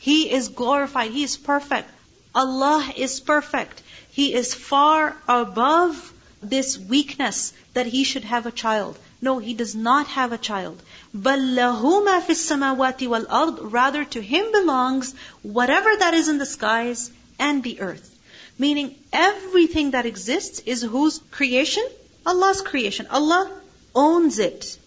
He 0.00 0.30
is 0.30 0.48
glorified. 0.48 1.12
He 1.12 1.22
is 1.22 1.36
perfect. 1.36 1.88
Allah 2.34 2.92
is 2.96 3.20
perfect. 3.20 3.80
He 4.10 4.34
is 4.34 4.54
far 4.54 5.16
above 5.28 6.12
this 6.42 6.76
weakness 6.76 7.52
that 7.74 7.86
he 7.86 8.02
should 8.02 8.24
have 8.24 8.46
a 8.46 8.50
child. 8.50 8.98
No, 9.22 9.38
he 9.38 9.54
does 9.54 9.74
not 9.74 10.06
have 10.08 10.32
a 10.32 10.38
child. 10.38 10.80
بَلْ 11.16 11.56
فِي 11.56 12.26
السَّمَاوَاتِ 12.26 13.00
وَالْأَرْضِ 13.08 13.72
Rather 13.72 14.04
to 14.04 14.20
him 14.20 14.52
belongs 14.52 15.14
whatever 15.42 15.96
that 15.96 16.14
is 16.14 16.28
in 16.28 16.38
the 16.38 16.46
skies 16.46 17.10
and 17.38 17.62
the 17.62 17.80
earth. 17.80 18.14
Meaning 18.58 18.94
everything 19.12 19.92
that 19.92 20.06
exists 20.06 20.60
is 20.60 20.82
whose 20.82 21.20
creation? 21.30 21.84
Allah's 22.26 22.60
creation. 22.60 23.06
Allah 23.10 23.50
owns 23.94 24.38
it. 24.38 24.78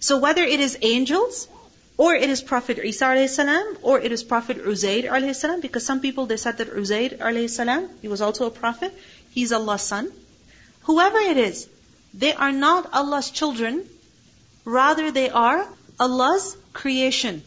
So 0.00 0.18
whether 0.18 0.42
it 0.42 0.60
is 0.60 0.78
angels, 0.82 1.48
or 1.98 2.14
it 2.14 2.30
is 2.30 2.40
Prophet 2.40 2.78
Isa 2.78 3.06
alayhi 3.06 3.78
or 3.82 4.00
it 4.00 4.12
is 4.12 4.22
Prophet 4.22 4.64
Uzair 4.64 5.10
alayhi 5.10 5.60
because 5.60 5.84
some 5.84 6.00
people 6.00 6.26
they 6.26 6.36
said 6.36 6.58
that 6.58 6.72
Uzair 6.72 7.18
alayhi 7.18 7.88
he 8.00 8.08
was 8.08 8.20
also 8.20 8.46
a 8.46 8.50
prophet, 8.50 8.94
he's 9.30 9.52
Allah's 9.52 9.82
son. 9.82 10.12
Whoever 10.82 11.18
it 11.18 11.36
is, 11.36 11.68
they 12.13 12.33
are 12.33 12.51
not 12.51 12.93
Allah's 12.93 13.31
children, 13.31 13.87
rather 14.65 15.11
they 15.11 15.29
are 15.29 15.67
Allah's 15.99 16.55
creation. 16.73 17.43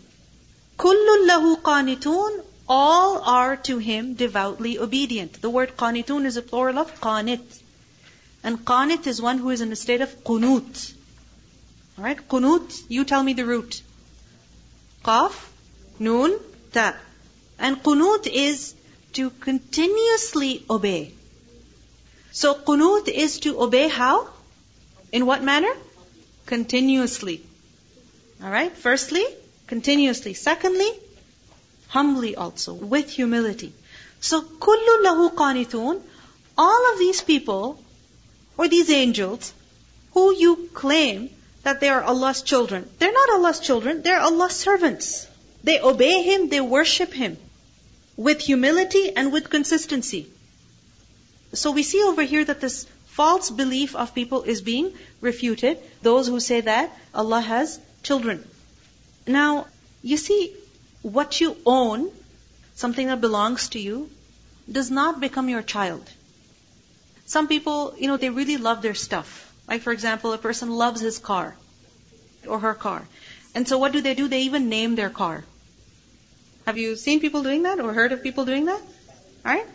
Kullun 0.79 1.29
lahu 1.29 1.61
qanitun, 1.63 2.43
all 2.69 3.23
are 3.23 3.57
to 3.69 3.79
him 3.79 4.15
devoutly 4.15 4.79
obedient. 4.79 5.41
The 5.41 5.51
word 5.51 5.77
qanitun 5.77 6.27
is 6.27 6.37
a 6.37 6.43
plural 6.43 6.79
of 6.79 7.01
qanit. 7.01 7.63
And 8.43 8.65
qanit 8.65 9.07
is 9.07 9.23
one 9.23 9.39
who 9.39 9.51
is 9.51 9.61
in 9.61 9.73
a 9.73 9.77
state 9.77 10.01
of 10.01 10.25
qunut. 10.25 10.93
Alright, 11.99 12.29
qunut, 12.29 12.83
you 12.89 13.05
tell 13.05 13.23
me 13.23 13.33
the 13.33 13.47
root. 13.47 13.83
Qaf, 15.05 15.33
noon, 15.99 16.39
ta. 16.73 16.97
And 17.59 17.83
qunut 17.83 18.27
is 18.27 18.75
to 19.15 19.31
continuously 19.31 20.65
obey. 20.69 21.13
So 22.33 22.55
qunut 22.55 23.09
is 23.09 23.41
to 23.41 23.61
obey 23.63 23.89
how? 23.89 24.29
In 25.13 25.27
what 25.27 25.43
manner? 25.43 25.73
Continuously. 26.47 27.43
Alright? 28.43 28.77
Firstly, 28.77 29.25
continuously. 29.67 30.35
Secondly, 30.35 30.91
humbly 31.89 32.37
also, 32.37 32.75
with 32.75 33.11
humility. 33.11 33.73
So, 34.21 34.43
kullu 34.43 35.03
lahu 35.05 35.35
qanitun, 35.35 36.01
all 36.59 36.93
of 36.93 36.99
these 36.99 37.21
people, 37.21 37.79
or 38.57 38.69
these 38.69 38.91
angels, 38.91 39.53
who 40.13 40.35
you 40.35 40.69
claim 40.73 41.31
that 41.63 41.81
they 41.81 41.89
are 41.89 42.03
Allah's 42.03 42.43
children, 42.43 42.89
they're 42.99 43.13
not 43.13 43.31
Allah's 43.31 43.61
children, 43.61 44.03
they're 44.03 44.21
Allah's 44.21 44.57
servants. 44.57 45.27
They 45.65 45.81
obey 45.81 46.23
Him, 46.23 46.49
they 46.49 46.61
worship 46.61 47.13
Him, 47.13 47.37
with 48.17 48.41
humility 48.41 49.15
and 49.15 49.33
with 49.33 49.51
consistency. 49.51 50.27
So 51.53 51.73
we 51.73 51.83
see 51.83 52.03
over 52.03 52.23
here 52.23 52.45
that 52.45 52.61
this 52.61 52.87
false 53.17 53.49
belief 53.51 53.97
of 53.97 54.15
people 54.15 54.43
is 54.43 54.61
being 54.61 54.93
refuted. 55.21 55.79
Those 56.03 56.27
who 56.27 56.41
say 56.41 56.61
that 56.61 56.91
Allah 57.15 57.41
has 57.41 57.79
children. 58.03 58.47
Now, 59.27 59.67
you 60.03 60.17
see, 60.17 60.55
what 61.03 61.41
you 61.41 61.57
own, 61.65 62.11
something 62.75 63.07
that 63.07 63.21
belongs 63.21 63.71
to 63.71 63.79
you, 63.79 64.11
does 64.71 64.91
not 64.91 65.21
become 65.21 65.49
your 65.49 65.63
child. 65.63 66.11
Some 67.25 67.49
people, 67.49 67.95
you 67.99 68.09
know, 68.09 68.19
they 68.19 68.31
really 68.31 68.57
love 68.57 68.83
their 68.83 68.95
stuff. 68.95 69.33
Like, 69.69 69.83
for 69.83 69.93
example, 69.93 70.33
a 70.33 70.39
person 70.39 70.71
loves 70.71 71.01
his 71.01 71.19
car 71.19 71.57
or 72.47 72.59
her 72.59 72.75
car. 72.75 73.07
And 73.55 73.67
so 73.67 73.79
what 73.79 73.93
do 73.93 74.01
they 74.01 74.15
do? 74.15 74.29
They 74.29 74.43
even 74.43 74.69
name 74.69 74.95
their 74.95 75.11
car. 75.11 75.45
Have 76.67 76.77
you 76.77 76.95
seen 76.97 77.21
people 77.21 77.43
doing 77.43 77.63
that 77.63 77.81
or 77.81 77.93
heard 77.95 78.13
of 78.13 78.23
people 78.23 78.45
doing 78.45 78.67
that? 78.67 78.81
Right? 79.45 79.67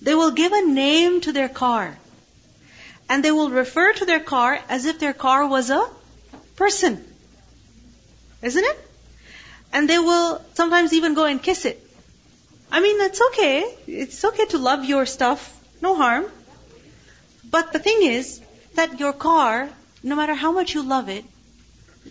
They 0.00 0.14
will 0.14 0.30
give 0.30 0.52
a 0.52 0.66
name 0.66 1.20
to 1.22 1.32
their 1.32 1.48
car. 1.48 1.96
And 3.08 3.24
they 3.24 3.30
will 3.30 3.50
refer 3.50 3.92
to 3.92 4.04
their 4.04 4.20
car 4.20 4.58
as 4.68 4.84
if 4.84 4.98
their 4.98 5.12
car 5.12 5.46
was 5.46 5.70
a 5.70 5.88
person. 6.56 7.04
Isn't 8.42 8.64
it? 8.64 8.90
And 9.72 9.88
they 9.88 9.98
will 9.98 10.40
sometimes 10.54 10.92
even 10.92 11.14
go 11.14 11.24
and 11.24 11.42
kiss 11.42 11.64
it. 11.64 11.82
I 12.70 12.80
mean, 12.80 13.00
it's 13.00 13.20
okay. 13.28 13.74
It's 13.86 14.24
okay 14.24 14.46
to 14.46 14.58
love 14.58 14.84
your 14.84 15.06
stuff. 15.06 15.52
No 15.80 15.94
harm. 15.96 16.26
But 17.50 17.72
the 17.72 17.78
thing 17.78 18.02
is 18.02 18.40
that 18.74 18.98
your 18.98 19.12
car, 19.12 19.68
no 20.02 20.16
matter 20.16 20.34
how 20.34 20.52
much 20.52 20.74
you 20.74 20.82
love 20.82 21.08
it, 21.08 21.24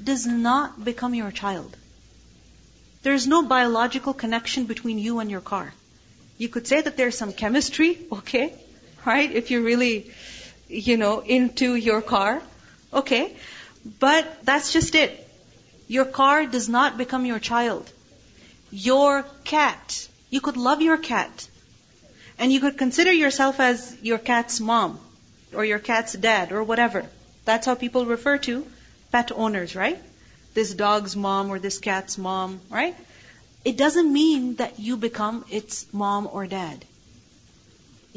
does 0.04 0.26
not 0.26 0.84
become 0.84 1.14
your 1.14 1.32
child. 1.32 1.76
There 3.04 3.14
is 3.14 3.28
no 3.28 3.44
biological 3.44 4.14
connection 4.14 4.66
between 4.66 4.98
you 4.98 5.20
and 5.20 5.30
your 5.30 5.42
car. 5.42 5.74
You 6.38 6.50
could 6.50 6.68
say 6.68 6.82
that 6.82 6.98
there's 6.98 7.18
some 7.18 7.34
chemistry, 7.34 8.00
okay, 8.12 8.54
right? 9.06 9.32
If 9.32 9.52
you're 9.52 9.62
really, 9.62 10.12
you 10.68 10.98
know, 10.98 11.20
into 11.20 11.76
your 11.76 12.02
car, 12.02 12.42
okay. 12.94 13.36
But 14.00 14.44
that's 14.44 14.74
just 14.74 14.96
it. 14.96 15.22
Your 15.88 16.06
car 16.06 16.46
does 16.46 16.68
not 16.68 16.98
become 16.98 17.26
your 17.26 17.40
child. 17.40 17.92
Your 18.72 19.24
cat, 19.44 20.08
you 20.30 20.42
could 20.42 20.58
love 20.58 20.82
your 20.82 20.98
cat. 20.98 21.48
And 22.38 22.52
you 22.52 22.60
could 22.60 22.78
consider 22.78 23.14
yourself 23.14 23.60
as 23.60 23.96
your 24.02 24.18
cat's 24.18 24.60
mom 24.60 25.00
or 25.54 25.64
your 25.64 25.80
cat's 25.80 26.14
dad 26.14 26.52
or 26.52 26.64
whatever. 26.64 27.06
That's 27.46 27.66
how 27.66 27.76
people 27.76 28.06
refer 28.06 28.38
to 28.40 28.66
pet 29.12 29.32
owners, 29.32 29.76
right? 29.76 30.02
This 30.54 30.74
dog's 30.74 31.16
mom 31.16 31.50
or 31.52 31.60
this 31.60 31.80
cat's 31.80 32.18
mom, 32.18 32.60
right? 32.70 32.96
It 33.64 33.78
doesn't 33.78 34.12
mean 34.12 34.56
that 34.56 34.80
you 34.80 34.98
become 34.98 35.46
its 35.50 35.86
mom 35.94 36.28
or 36.32 36.48
dad. 36.48 36.84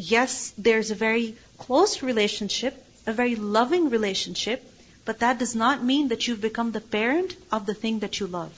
Yes, 0.00 0.54
there's 0.56 0.92
a 0.92 0.94
very 0.94 1.34
close 1.58 2.04
relationship, 2.04 2.74
a 3.04 3.12
very 3.12 3.34
loving 3.34 3.90
relationship, 3.90 4.62
but 5.04 5.18
that 5.18 5.40
does 5.40 5.56
not 5.56 5.82
mean 5.82 6.06
that 6.08 6.28
you've 6.28 6.40
become 6.40 6.70
the 6.70 6.80
parent 6.80 7.34
of 7.50 7.66
the 7.66 7.74
thing 7.74 7.98
that 7.98 8.20
you 8.20 8.28
love. 8.28 8.52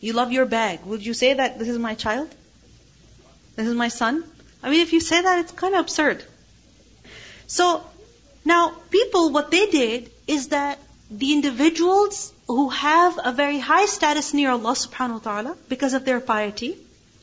You 0.00 0.12
love 0.12 0.30
your 0.30 0.46
bag. 0.46 0.84
Would 0.84 1.04
you 1.04 1.12
say 1.12 1.34
that 1.34 1.58
this 1.58 1.68
is 1.68 1.78
my 1.78 1.96
child? 1.96 2.32
This 3.56 3.66
is 3.66 3.74
my 3.74 3.88
son? 3.88 4.22
I 4.62 4.70
mean, 4.70 4.80
if 4.80 4.92
you 4.92 5.00
say 5.00 5.20
that, 5.22 5.40
it's 5.40 5.50
kind 5.50 5.74
of 5.74 5.80
absurd. 5.80 6.24
So, 7.48 7.84
now, 8.44 8.74
people, 8.90 9.30
what 9.30 9.50
they 9.50 9.66
did 9.66 10.12
is 10.28 10.48
that 10.50 10.78
the 11.10 11.32
individuals 11.32 12.32
who 12.46 12.68
have 12.68 13.18
a 13.24 13.32
very 13.32 13.58
high 13.58 13.86
status 13.86 14.32
near 14.32 14.50
Allah 14.50 14.74
subhanahu 14.74 15.24
wa 15.24 15.30
ta'ala 15.30 15.56
because 15.68 15.94
of 15.94 16.04
their 16.04 16.20
piety, 16.20 16.76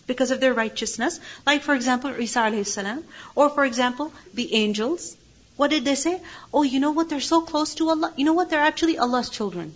because 0.08 0.32
of 0.32 0.40
their 0.40 0.54
righteousness, 0.54 1.20
like 1.46 1.62
for 1.64 1.74
example, 1.76 2.20
Isa 2.20 2.64
salam, 2.66 3.04
or 3.36 3.50
for 3.50 3.66
example, 3.66 4.12
the 4.34 4.54
angels, 4.54 5.16
what 5.58 5.70
did 5.70 5.86
they 5.86 5.96
say? 5.96 6.20
Oh, 6.54 6.64
you 6.64 6.80
know 6.80 6.92
what? 6.92 7.10
They're 7.10 7.20
so 7.20 7.42
close 7.42 7.76
to 7.76 7.90
Allah. 7.90 8.14
You 8.16 8.26
know 8.26 8.34
what? 8.34 8.50
They're 8.50 8.68
actually 8.68 8.98
Allah's 8.98 9.30
children. 9.30 9.76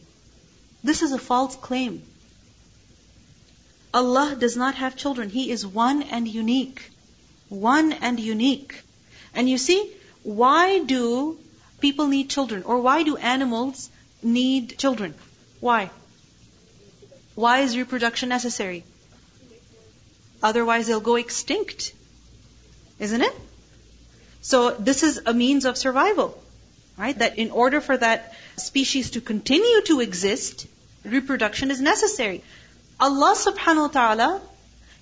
This 0.83 1.01
is 1.01 1.11
a 1.11 1.19
false 1.19 1.55
claim. 1.55 2.01
Allah 3.93 4.35
does 4.37 4.57
not 4.57 4.75
have 4.75 4.95
children. 4.95 5.29
He 5.29 5.51
is 5.51 5.65
one 5.65 6.01
and 6.03 6.27
unique. 6.27 6.89
One 7.49 7.93
and 7.93 8.19
unique. 8.19 8.81
And 9.33 9.49
you 9.49 9.57
see, 9.57 9.91
why 10.23 10.79
do 10.79 11.37
people 11.79 12.07
need 12.07 12.29
children? 12.29 12.63
Or 12.63 12.79
why 12.79 13.03
do 13.03 13.15
animals 13.17 13.89
need 14.23 14.77
children? 14.77 15.13
Why? 15.59 15.91
Why 17.35 17.59
is 17.59 17.77
reproduction 17.77 18.29
necessary? 18.29 18.83
Otherwise, 20.49 20.87
they'll 20.87 21.05
go 21.07 21.15
extinct. 21.15 21.93
Isn't 22.99 23.21
it? 23.21 23.33
So, 24.41 24.71
this 24.89 25.03
is 25.03 25.21
a 25.25 25.33
means 25.33 25.65
of 25.65 25.77
survival. 25.77 26.41
Right? 26.97 27.17
That 27.23 27.37
in 27.37 27.51
order 27.51 27.81
for 27.81 27.97
that 27.97 28.33
species 28.55 29.11
to 29.11 29.21
continue 29.21 29.81
to 29.91 29.99
exist, 29.99 30.67
reproduction 31.03 31.71
is 31.71 31.81
necessary. 31.81 32.43
Allah 32.99 33.35
subhanahu 33.37 33.87
wa 33.87 33.95
ta'ala, 33.99 34.41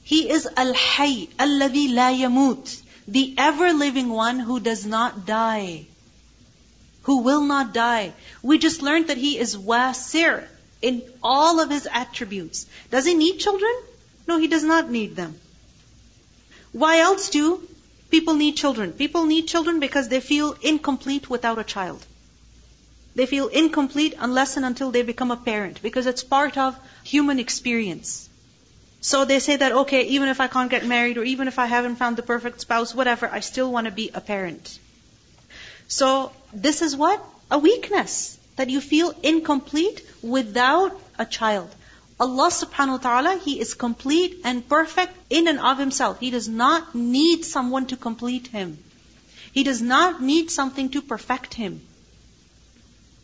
He 0.04 0.30
is 0.30 0.48
Al-Hayy, 0.66 1.30
Alladhi 1.48 1.88
la 1.94 2.10
yamut, 2.12 2.82
the 3.08 3.36
ever-living 3.38 4.10
one 4.10 4.40
who 4.40 4.60
does 4.60 4.86
not 4.86 5.26
die 5.28 5.86
who 7.04 7.22
will 7.22 7.44
not 7.44 7.74
die. 7.74 8.14
We 8.42 8.58
just 8.58 8.82
learned 8.82 9.08
that 9.08 9.18
he 9.18 9.38
is 9.38 9.56
wasi' 9.56 10.44
in 10.82 11.02
all 11.22 11.60
of 11.60 11.70
his 11.70 11.88
attributes. 11.92 12.66
Does 12.92 13.06
he 13.06 13.14
need 13.14 13.40
children? 13.40 13.74
No, 14.28 14.38
he 14.38 14.48
does 14.48 14.64
not 14.64 14.90
need 14.90 15.16
them. 15.16 15.36
Why 16.72 17.00
else 17.00 17.30
do 17.30 17.68
people 18.10 18.34
need 18.34 18.56
children? 18.56 18.94
People 18.94 19.26
need 19.26 19.48
children 19.48 19.80
because 19.80 20.08
they 20.08 20.20
feel 20.20 20.56
incomplete 20.62 21.30
without 21.30 21.60
a 21.60 21.64
child. 21.64 22.06
They 23.16 23.26
feel 23.26 23.48
incomplete 23.48 24.16
unless 24.18 24.58
and 24.58 24.66
until 24.66 24.92
they 24.92 25.04
become 25.04 25.32
a 25.32 25.38
parent 25.38 25.82
because 25.82 26.08
it's 26.08 26.24
part 26.24 26.58
of 26.58 26.78
human 27.04 27.40
experience. 27.40 28.28
So 29.02 29.26
they 29.26 29.40
say 29.40 29.58
that, 29.58 29.72
okay, 29.84 30.04
even 30.04 30.30
if 30.30 30.40
I 30.40 30.48
can't 30.48 30.72
get 30.72 30.86
married 30.86 31.18
or 31.18 31.24
even 31.24 31.48
if 31.48 31.60
I 31.60 31.66
haven't 31.66 31.98
found 31.98 32.16
the 32.16 32.24
perfect 32.24 32.62
spouse, 32.62 32.96
whatever, 32.96 33.30
I 33.30 33.42
still 33.42 33.72
want 33.72 33.86
to 33.86 33.92
be 33.92 34.10
a 34.14 34.22
parent. 34.22 34.80
So 35.88 36.32
this 36.54 36.82
is 36.82 36.96
what? 36.96 37.24
A 37.52 37.60
weakness. 37.60 38.38
That 38.56 38.70
you 38.70 38.82
feel 38.82 39.14
incomplete 39.24 40.02
without 40.22 41.00
a 41.20 41.26
child. 41.26 41.70
Allah 42.24 42.50
subhanahu 42.56 42.98
wa 42.98 43.04
ta'ala, 43.06 43.38
He 43.46 43.60
is 43.60 43.74
complete 43.74 44.42
and 44.44 44.68
perfect 44.74 45.18
in 45.30 45.48
and 45.52 45.60
of 45.72 45.78
Himself. 45.78 46.20
He 46.20 46.32
does 46.36 46.48
not 46.48 46.96
need 46.96 47.46
someone 47.46 47.88
to 47.88 47.98
complete 47.98 48.48
Him. 48.48 48.78
He 49.52 49.64
does 49.64 49.82
not 49.82 50.22
need 50.22 50.52
something 50.52 50.90
to 50.96 51.02
perfect 51.02 51.54
Him. 51.54 51.82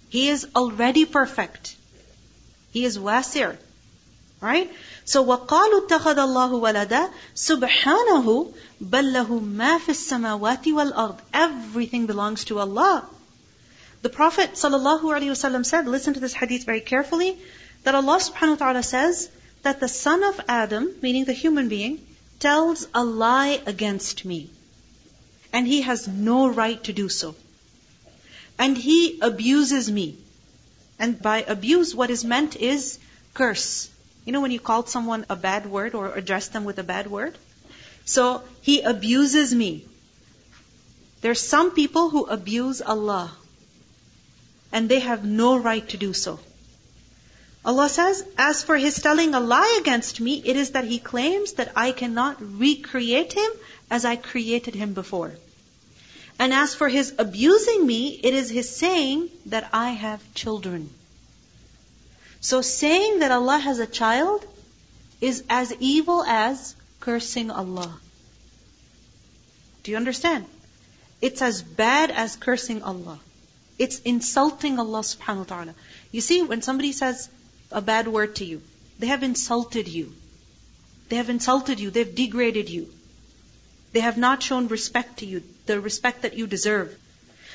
He 0.09 0.27
is 0.29 0.47
already 0.55 1.05
perfect. 1.05 1.75
He 2.71 2.83
is 2.85 2.99
wasi'. 2.99 3.57
Right? 4.41 4.71
So 5.05 5.23
وَقَالُوا 5.25 5.87
اتَّخَذَ 5.87 6.19
اللَّهُ 6.25 6.51
وَلَدًا 6.65 7.09
سُبْحَانَهُ 7.35 8.53
بَلْ 8.81 9.13
لَهُ 9.13 9.39
مَا 9.61 9.79
فِي 9.79 9.93
السَّمَاوَاتِ 9.95 10.65
وَالْأَرْضِ 10.65 11.17
Everything 11.33 12.05
belongs 12.05 12.45
to 12.45 12.59
Allah. 12.59 13.07
The 14.01 14.09
Prophet 14.09 14.51
ﷺ 14.53 15.65
said, 15.65 15.87
listen 15.87 16.13
to 16.13 16.21
this 16.21 16.33
hadith 16.33 16.65
very 16.65 16.79
carefully, 16.79 17.37
that 17.83 17.95
Allah 17.95 18.19
subhanahu 18.19 18.59
wa 18.59 18.63
ta'ala 18.65 18.83
says 18.83 19.29
that 19.63 19.79
the 19.79 19.87
son 19.87 20.23
of 20.23 20.39
Adam, 20.47 20.89
meaning 21.01 21.25
the 21.25 21.33
human 21.33 21.69
being, 21.69 21.99
tells 22.39 22.87
a 22.93 23.03
lie 23.03 23.61
against 23.65 24.25
me. 24.25 24.49
And 25.51 25.67
he 25.67 25.81
has 25.81 26.07
no 26.07 26.47
right 26.47 26.81
to 26.85 26.93
do 26.93 27.09
so. 27.09 27.35
And 28.57 28.77
he 28.77 29.19
abuses 29.21 29.91
me. 29.91 30.17
And 30.99 31.21
by 31.21 31.43
abuse, 31.43 31.95
what 31.95 32.09
is 32.09 32.23
meant 32.23 32.55
is 32.55 32.99
curse. 33.33 33.89
You 34.25 34.33
know 34.33 34.41
when 34.41 34.51
you 34.51 34.59
called 34.59 34.89
someone 34.89 35.25
a 35.29 35.35
bad 35.35 35.65
word 35.65 35.95
or 35.95 36.13
addressed 36.13 36.53
them 36.53 36.65
with 36.65 36.77
a 36.77 36.83
bad 36.83 37.07
word? 37.07 37.37
So 38.05 38.43
he 38.61 38.81
abuses 38.81 39.53
me. 39.55 39.85
There's 41.21 41.41
some 41.41 41.71
people 41.71 42.09
who 42.09 42.25
abuse 42.25 42.81
Allah. 42.81 43.31
And 44.71 44.87
they 44.87 44.99
have 44.99 45.25
no 45.25 45.57
right 45.57 45.87
to 45.89 45.97
do 45.97 46.13
so. 46.13 46.39
Allah 47.65 47.89
says, 47.89 48.23
as 48.37 48.63
for 48.63 48.77
his 48.77 49.01
telling 49.01 49.33
a 49.33 49.39
lie 49.39 49.77
against 49.81 50.21
me, 50.21 50.41
it 50.45 50.55
is 50.55 50.71
that 50.71 50.85
he 50.85 50.97
claims 50.97 51.53
that 51.53 51.71
I 51.75 51.91
cannot 51.91 52.37
recreate 52.39 53.33
him 53.33 53.51
as 53.91 54.05
I 54.05 54.15
created 54.15 54.75
him 54.75 54.93
before. 54.93 55.33
And 56.39 56.53
as 56.53 56.73
for 56.73 56.87
his 56.87 57.13
abusing 57.17 57.85
me, 57.85 58.19
it 58.23 58.33
is 58.33 58.49
his 58.49 58.73
saying 58.73 59.29
that 59.47 59.69
I 59.73 59.89
have 59.91 60.21
children. 60.33 60.89
So 62.39 62.61
saying 62.61 63.19
that 63.19 63.31
Allah 63.31 63.57
has 63.57 63.79
a 63.79 63.85
child 63.85 64.45
is 65.19 65.43
as 65.49 65.73
evil 65.81 66.23
as 66.23 66.75
cursing 67.01 67.51
Allah. 67.51 67.99
Do 69.83 69.91
you 69.91 69.97
understand? 69.97 70.45
It's 71.21 71.41
as 71.41 71.61
bad 71.61 72.11
as 72.11 72.37
cursing 72.37 72.83
Allah. 72.83 73.19
It's 73.77 73.99
insulting 73.99 74.79
Allah 74.79 74.99
subhanahu 74.99 75.37
wa 75.39 75.43
ta'ala. 75.43 75.75
You 76.11 76.21
see, 76.21 76.41
when 76.43 76.61
somebody 76.61 76.93
says 76.93 77.29
a 77.71 77.81
bad 77.81 78.07
word 78.07 78.35
to 78.37 78.45
you, 78.45 78.61
they 78.99 79.07
have 79.07 79.23
insulted 79.23 79.87
you. 79.87 80.13
They 81.09 81.15
have 81.15 81.29
insulted 81.29 81.79
you. 81.79 81.89
They've 81.89 82.15
degraded 82.15 82.69
you. 82.69 82.89
They 83.93 84.01
have 84.01 84.17
not 84.17 84.43
shown 84.43 84.67
respect 84.67 85.19
to 85.19 85.25
you, 85.25 85.43
the 85.65 85.79
respect 85.81 86.21
that 86.21 86.37
you 86.37 86.45
deserve. 86.47 86.95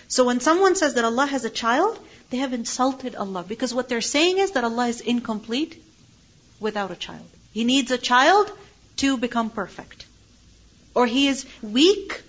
So 0.09 0.25
when 0.25 0.41
someone 0.41 0.75
says 0.75 0.95
that 0.95 1.05
Allah 1.05 1.27
has 1.27 1.45
a 1.45 1.51
child, 1.51 1.99
they 2.31 2.39
have 2.39 2.53
insulted 2.53 3.15
Allah 3.15 3.45
because 3.47 3.73
what 3.73 3.89
they're 3.89 4.01
saying 4.01 4.39
is 4.39 4.53
that 4.53 4.65
Allah 4.65 4.89
is 4.89 5.01
incomplete 5.01 5.83
without 6.61 6.91
a 6.91 6.97
child. 6.97 7.29
He 7.53 7.65
needs 7.65 7.91
a 7.91 7.99
child 7.99 8.51
to 8.97 9.17
become 9.17 9.51
perfect. 9.51 10.07
Or 10.95 11.07
he 11.07 11.29
is 11.29 11.47
weak. 11.63 12.23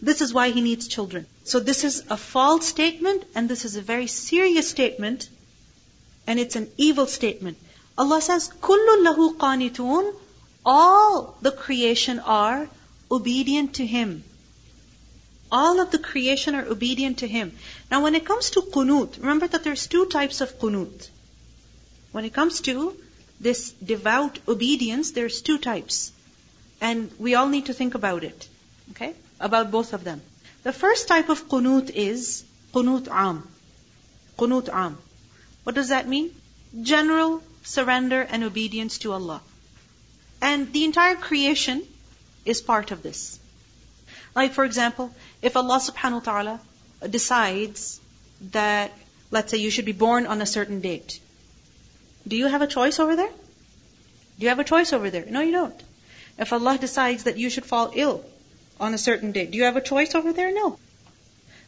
This 0.00 0.20
is 0.20 0.34
why 0.34 0.50
he 0.50 0.60
needs 0.60 0.88
children. 0.88 1.26
So 1.44 1.60
this 1.60 1.84
is 1.84 2.04
a 2.10 2.16
false 2.16 2.66
statement 2.66 3.24
and 3.34 3.48
this 3.48 3.64
is 3.64 3.76
a 3.76 3.82
very 3.82 4.08
serious 4.08 4.68
statement 4.68 5.28
and 6.27 6.39
it's 6.39 6.55
an 6.55 6.69
evil 6.77 7.07
statement. 7.07 7.57
Allah 7.97 8.21
says, 8.21 8.49
كُلُّ 8.61 9.03
لَهُ 9.05 9.37
قَانِتُونَ 9.37 10.13
All 10.65 11.37
the 11.41 11.51
creation 11.51 12.19
are 12.19 12.69
obedient 13.09 13.75
to 13.75 13.85
Him. 13.85 14.23
All 15.51 15.79
of 15.79 15.91
the 15.91 15.97
creation 15.97 16.55
are 16.55 16.65
obedient 16.65 17.19
to 17.19 17.27
Him. 17.27 17.53
Now 17.89 18.03
when 18.03 18.15
it 18.15 18.25
comes 18.25 18.49
to 18.51 18.61
qunut, 18.61 19.17
remember 19.17 19.47
that 19.47 19.63
there's 19.63 19.87
two 19.87 20.05
types 20.07 20.41
of 20.41 20.59
qunut. 20.59 21.09
When 22.11 22.25
it 22.25 22.33
comes 22.33 22.61
to 22.61 22.95
this 23.39 23.71
devout 23.71 24.39
obedience, 24.47 25.11
there's 25.11 25.41
two 25.41 25.57
types. 25.57 26.11
And 26.81 27.09
we 27.17 27.35
all 27.35 27.47
need 27.47 27.67
to 27.67 27.73
think 27.73 27.95
about 27.95 28.23
it. 28.23 28.47
Okay? 28.91 29.13
About 29.39 29.71
both 29.71 29.93
of 29.93 30.03
them. 30.03 30.21
The 30.63 30.73
first 30.73 31.07
type 31.07 31.29
of 31.29 31.47
qunut 31.47 31.89
is 31.91 32.43
qunut 32.73 33.07
am. 33.09 33.47
Qunut 34.37 34.69
am. 34.69 34.97
What 35.64 35.74
does 35.74 35.88
that 35.88 36.08
mean? 36.08 36.30
General 36.82 37.42
surrender 37.62 38.22
and 38.22 38.44
obedience 38.44 38.98
to 38.98 39.12
Allah. 39.12 39.40
And 40.40 40.72
the 40.72 40.84
entire 40.84 41.14
creation 41.14 41.82
is 42.44 42.60
part 42.60 42.90
of 42.90 43.02
this. 43.02 43.38
Like 44.34 44.52
for 44.52 44.64
example, 44.64 45.14
if 45.40 45.56
Allah 45.56 45.78
subhanahu 45.78 46.26
wa 46.26 46.26
ta'ala 46.30 46.60
decides 47.08 48.00
that, 48.52 48.92
let's 49.30 49.50
say 49.50 49.58
you 49.58 49.70
should 49.70 49.84
be 49.84 49.92
born 49.92 50.26
on 50.26 50.42
a 50.42 50.46
certain 50.46 50.80
date, 50.80 51.20
do 52.26 52.36
you 52.36 52.46
have 52.46 52.62
a 52.62 52.66
choice 52.66 52.98
over 52.98 53.16
there? 53.16 53.30
Do 54.38 54.44
you 54.44 54.48
have 54.48 54.58
a 54.58 54.64
choice 54.64 54.92
over 54.92 55.10
there? 55.10 55.26
No, 55.26 55.40
you 55.40 55.52
don't. 55.52 55.82
If 56.38 56.52
Allah 56.52 56.78
decides 56.78 57.24
that 57.24 57.36
you 57.36 57.50
should 57.50 57.66
fall 57.66 57.92
ill 57.94 58.24
on 58.80 58.94
a 58.94 58.98
certain 58.98 59.32
date, 59.32 59.50
do 59.50 59.58
you 59.58 59.64
have 59.64 59.76
a 59.76 59.80
choice 59.80 60.14
over 60.14 60.32
there? 60.32 60.52
No. 60.52 60.78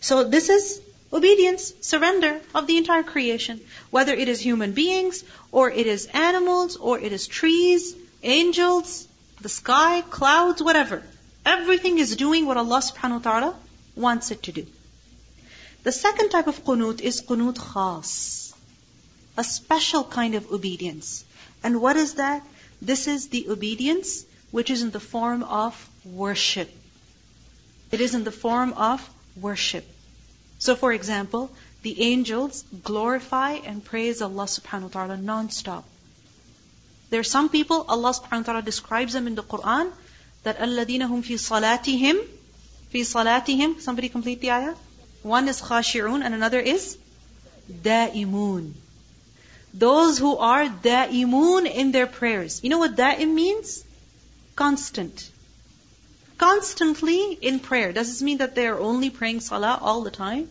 So 0.01 0.25
this 0.25 0.49
is 0.49 0.81
obedience, 1.15 1.73
surrender 1.81 2.41
of 2.55 2.67
the 2.67 2.77
entire 2.77 3.05
creation. 3.05 3.61
Whether 3.91 4.13
it 4.13 4.29
is 4.29 4.41
human 4.41 4.73
beings, 4.73 5.23
or 5.53 5.71
it 5.71 5.87
is 5.87 6.07
animals, 6.07 6.77
or 6.77 6.99
it 6.99 7.13
is 7.13 7.27
trees, 7.29 7.95
angels, 8.23 9.07
the 9.41 9.49
sky, 9.49 10.03
clouds, 10.03 10.63
whatever. 10.63 11.03
Everything 11.47 11.99
is 11.99 12.17
doing 12.17 12.47
what 12.47 12.57
Allah 12.57 12.81
subhanahu 12.81 13.25
wa 13.25 13.31
ta'ala 13.31 13.55
wants 13.95 14.31
it 14.31 14.43
to 14.45 14.53
do. 14.53 14.67
The 15.85 15.93
second 15.93 16.31
type 16.31 16.47
of 16.47 16.65
qunut 16.65 17.01
is 17.01 17.23
qunut 17.23 17.59
khas. 17.59 18.55
A 19.37 19.45
special 19.45 20.05
kind 20.05 20.35
of 20.35 20.51
obedience. 20.51 21.25
And 21.63 21.81
what 21.81 21.97
is 21.97 22.15
that? 22.15 22.47
This 22.81 23.07
is 23.07 23.29
the 23.29 23.49
obedience 23.51 24.25
which 24.51 24.71
is 24.71 24.83
in 24.83 24.91
the 24.91 25.01
form 25.01 25.43
of 25.43 25.89
worship. 26.05 26.71
It 27.91 28.01
is 28.01 28.15
in 28.15 28.25
the 28.25 28.33
form 28.33 28.73
of 28.73 29.09
worship. 29.37 29.85
So 30.65 30.75
for 30.75 30.95
example, 30.95 31.51
the 31.83 32.01
angels 32.01 32.65
glorify 32.83 33.57
and 33.71 33.85
praise 33.85 34.23
Allah 34.23 34.45
subhanahu 34.45 34.85
wa 34.85 34.93
ta'ala 34.95 35.17
non-stop. 35.19 35.85
There 37.11 37.21
are 37.21 37.31
some 37.31 37.51
people, 37.51 37.85
Allah 37.87 38.13
subhanahu 38.19 38.47
wa 38.47 38.49
ta'ala 38.49 38.63
describes 38.63 39.13
them 39.13 39.27
in 39.27 39.35
the 39.35 39.43
Quran 39.43 39.93
that 40.45 40.63
alladina 40.67 41.07
hum 41.07 41.21
fi 41.21 41.35
salatihim 41.35 42.23
fi 42.95 43.03
salatihim 43.11 43.75
somebody 43.89 44.09
complete 44.09 44.41
the 44.41 44.53
ayah? 44.53 44.75
One 45.35 45.49
is 45.49 45.61
khashi'un 45.61 46.25
and 46.25 46.35
another 46.35 46.61
is 46.61 46.97
daimun. 47.91 48.73
Those 49.75 50.17
who 50.17 50.35
are 50.39 50.65
daimun 50.89 51.71
in 51.71 51.93
their 51.93 52.07
prayers. 52.07 52.65
You 52.65 52.71
know 52.71 52.79
what 52.79 52.97
daim 52.97 53.35
means? 53.35 53.85
Constant. 54.57 55.31
Constantly 56.38 57.38
in 57.42 57.60
prayer. 57.60 57.92
Does 57.92 58.08
this 58.08 58.22
mean 58.22 58.38
that 58.38 58.56
they 58.56 58.68
are 58.68 58.80
only 58.80 59.10
praying 59.10 59.42
salah 59.42 59.78
all 59.82 60.02
the 60.02 60.12
time? 60.12 60.50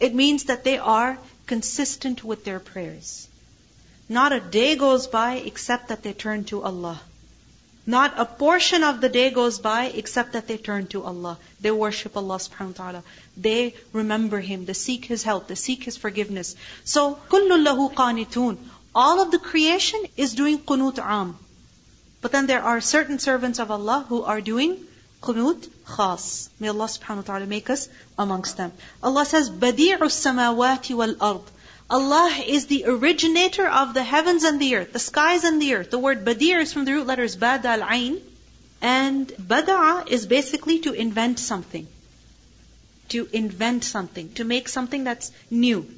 It 0.00 0.14
means 0.14 0.44
that 0.44 0.64
they 0.64 0.78
are 0.78 1.18
consistent 1.46 2.24
with 2.24 2.44
their 2.44 2.60
prayers. 2.60 3.28
Not 4.08 4.32
a 4.32 4.40
day 4.40 4.76
goes 4.76 5.06
by 5.06 5.34
except 5.36 5.88
that 5.88 6.02
they 6.02 6.12
turn 6.12 6.44
to 6.44 6.62
Allah. 6.62 7.00
Not 7.86 8.18
a 8.18 8.24
portion 8.24 8.82
of 8.82 9.02
the 9.02 9.10
day 9.10 9.30
goes 9.30 9.58
by 9.58 9.84
except 9.84 10.32
that 10.32 10.48
they 10.48 10.56
turn 10.56 10.86
to 10.88 11.04
Allah. 11.04 11.38
They 11.60 11.70
worship 11.70 12.16
Allah 12.16 12.36
subhanahu 12.36 12.78
wa 12.78 12.84
ta'ala. 12.84 13.02
They 13.36 13.74
remember 13.92 14.40
Him. 14.40 14.64
They 14.64 14.72
seek 14.72 15.04
His 15.04 15.22
help. 15.22 15.48
They 15.48 15.54
seek 15.54 15.84
His 15.84 15.98
forgiveness. 15.98 16.56
So, 16.84 17.18
كُلُّ 17.28 17.50
لَهُ 17.66 17.92
قَانِتُونَ 17.92 18.56
All 18.94 19.20
of 19.20 19.30
the 19.30 19.38
creation 19.38 20.02
is 20.16 20.34
doing 20.34 20.58
qunut 20.58 20.98
am. 20.98 21.38
But 22.21 22.31
then 22.31 22.47
there 22.47 22.63
are 22.63 22.81
certain 22.81 23.19
servants 23.19 23.59
of 23.59 23.71
Allah 23.71 24.05
who 24.07 24.23
are 24.23 24.41
doing 24.41 24.77
qunut 25.21 25.69
khas. 25.85 26.49
May 26.59 26.69
Allah 26.69 26.85
subhanahu 26.85 27.17
wa 27.17 27.21
ta'ala 27.33 27.45
make 27.45 27.69
us 27.69 27.87
amongst 28.17 28.57
them. 28.57 28.71
Allah 29.01 29.25
says, 29.25 29.49
Badi'u 29.49 29.99
samawati 29.99 30.95
wal 30.95 31.15
ard. 31.21 31.41
Allah 31.89 32.29
is 32.45 32.67
the 32.67 32.85
originator 32.85 33.67
of 33.67 33.95
the 33.95 34.03
heavens 34.03 34.43
and 34.43 34.59
the 34.59 34.75
earth, 34.75 34.93
the 34.93 34.99
skies 34.99 35.43
and 35.43 35.59
the 35.61 35.73
earth. 35.73 35.89
The 35.89 35.97
word 35.97 36.23
badir 36.23 36.61
is 36.61 36.71
from 36.71 36.85
the 36.85 36.93
root 36.93 37.07
letters 37.07 37.35
bada 37.35 37.65
al 37.65 37.83
ain. 37.89 38.21
And 38.81 39.27
bada'a 39.27 40.07
is 40.07 40.27
basically 40.27 40.79
to 40.79 40.93
invent 40.93 41.39
something. 41.39 41.87
To 43.09 43.27
invent 43.33 43.83
something, 43.83 44.31
to 44.33 44.43
make 44.43 44.69
something 44.69 45.03
that's 45.03 45.31
new. 45.49 45.89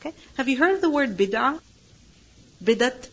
Okay? 0.00 0.14
Have 0.38 0.48
you 0.48 0.56
heard 0.56 0.74
of 0.76 0.80
the 0.80 0.90
word 0.90 1.16
bid'ah? 1.18 1.60
Bidat? 2.64 3.08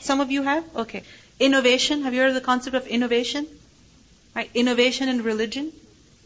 Some 0.00 0.20
of 0.20 0.30
you 0.30 0.42
have? 0.42 0.64
Okay. 0.76 1.02
Innovation. 1.40 2.02
Have 2.02 2.14
you 2.14 2.20
heard 2.20 2.28
of 2.28 2.34
the 2.34 2.40
concept 2.40 2.76
of 2.76 2.86
innovation? 2.86 3.46
Right? 4.34 4.50
Innovation 4.54 5.08
in 5.08 5.22
religion. 5.22 5.72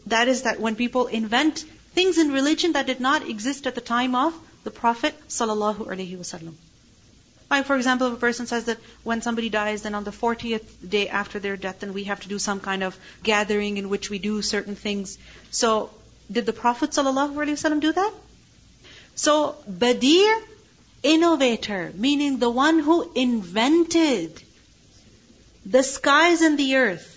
That 0.07 0.27
is 0.27 0.43
that 0.43 0.59
when 0.59 0.75
people 0.75 1.07
invent 1.07 1.59
things 1.93 2.17
in 2.17 2.31
religion 2.31 2.73
that 2.73 2.87
did 2.87 2.99
not 2.99 3.27
exist 3.27 3.67
at 3.67 3.75
the 3.75 3.81
time 3.81 4.15
of 4.15 4.33
the 4.63 4.71
Prophet 4.71 5.15
sallallahu 5.27 5.87
alaihi 5.87 6.17
wasallam. 6.17 6.53
Like 7.49 7.65
for 7.65 7.75
example, 7.75 8.07
if 8.07 8.13
a 8.13 8.17
person 8.17 8.47
says 8.47 8.65
that 8.65 8.79
when 9.03 9.21
somebody 9.21 9.49
dies, 9.49 9.83
then 9.83 9.93
on 9.93 10.03
the 10.03 10.11
40th 10.11 10.89
day 10.89 11.07
after 11.07 11.39
their 11.39 11.55
death, 11.55 11.81
then 11.81 11.93
we 11.93 12.05
have 12.05 12.21
to 12.21 12.27
do 12.27 12.39
some 12.39 12.59
kind 12.59 12.83
of 12.83 12.97
gathering 13.21 13.77
in 13.77 13.89
which 13.89 14.09
we 14.09 14.17
do 14.17 14.41
certain 14.41 14.75
things. 14.75 15.17
So, 15.51 15.91
did 16.31 16.47
the 16.47 16.53
Prophet 16.53 16.89
wasallam 16.91 17.79
do 17.79 17.91
that? 17.91 18.13
So, 19.15 19.55
Badir, 19.69 20.41
innovator, 21.03 21.91
meaning 21.95 22.39
the 22.39 22.49
one 22.49 22.79
who 22.79 23.11
invented 23.13 24.41
the 25.65 25.83
skies 25.83 26.41
and 26.41 26.57
the 26.57 26.75
earth. 26.75 27.09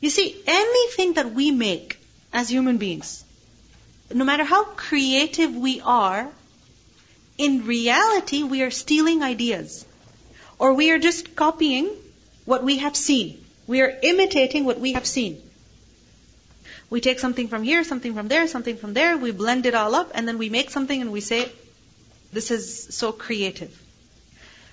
You 0.00 0.10
see, 0.10 0.36
anything 0.46 1.14
that 1.14 1.32
we 1.32 1.50
make 1.50 1.98
as 2.32 2.48
human 2.48 2.78
beings, 2.78 3.24
no 4.12 4.24
matter 4.24 4.44
how 4.44 4.64
creative 4.64 5.54
we 5.54 5.80
are, 5.80 6.28
in 7.38 7.66
reality, 7.66 8.42
we 8.42 8.62
are 8.62 8.70
stealing 8.70 9.22
ideas. 9.22 9.84
Or 10.58 10.74
we 10.74 10.90
are 10.90 10.98
just 10.98 11.34
copying 11.34 11.88
what 12.44 12.62
we 12.62 12.78
have 12.78 12.96
seen. 12.96 13.42
We 13.66 13.80
are 13.80 13.98
imitating 14.02 14.64
what 14.64 14.78
we 14.78 14.92
have 14.92 15.06
seen. 15.06 15.40
We 16.90 17.00
take 17.00 17.20
something 17.20 17.48
from 17.48 17.62
here, 17.62 17.84
something 17.84 18.14
from 18.14 18.28
there, 18.28 18.46
something 18.48 18.76
from 18.76 18.92
there, 18.92 19.16
we 19.16 19.30
blend 19.30 19.64
it 19.66 19.74
all 19.74 19.94
up, 19.94 20.10
and 20.14 20.28
then 20.28 20.36
we 20.36 20.50
make 20.50 20.70
something 20.70 21.00
and 21.00 21.10
we 21.10 21.20
say, 21.20 21.50
this 22.32 22.50
is 22.50 22.94
so 22.94 23.12
creative. 23.12 23.80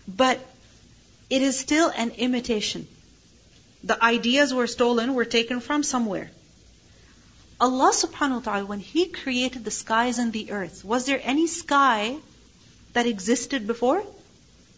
But 0.07 0.39
it 1.29 1.41
is 1.41 1.59
still 1.59 1.91
an 1.95 2.11
imitation. 2.11 2.87
The 3.83 4.03
ideas 4.03 4.53
were 4.53 4.67
stolen, 4.67 5.13
were 5.13 5.25
taken 5.25 5.59
from 5.59 5.83
somewhere. 5.83 6.31
Allah 7.61 7.91
subhanahu 7.93 8.39
wa 8.39 8.39
ta'ala, 8.39 8.65
when 8.65 8.79
He 8.79 9.07
created 9.07 9.63
the 9.65 9.71
skies 9.71 10.17
and 10.17 10.33
the 10.33 10.51
earth, 10.51 10.83
was 10.83 11.05
there 11.05 11.21
any 11.23 11.47
sky 11.47 12.17
that 12.93 13.05
existed 13.05 13.67
before? 13.67 14.03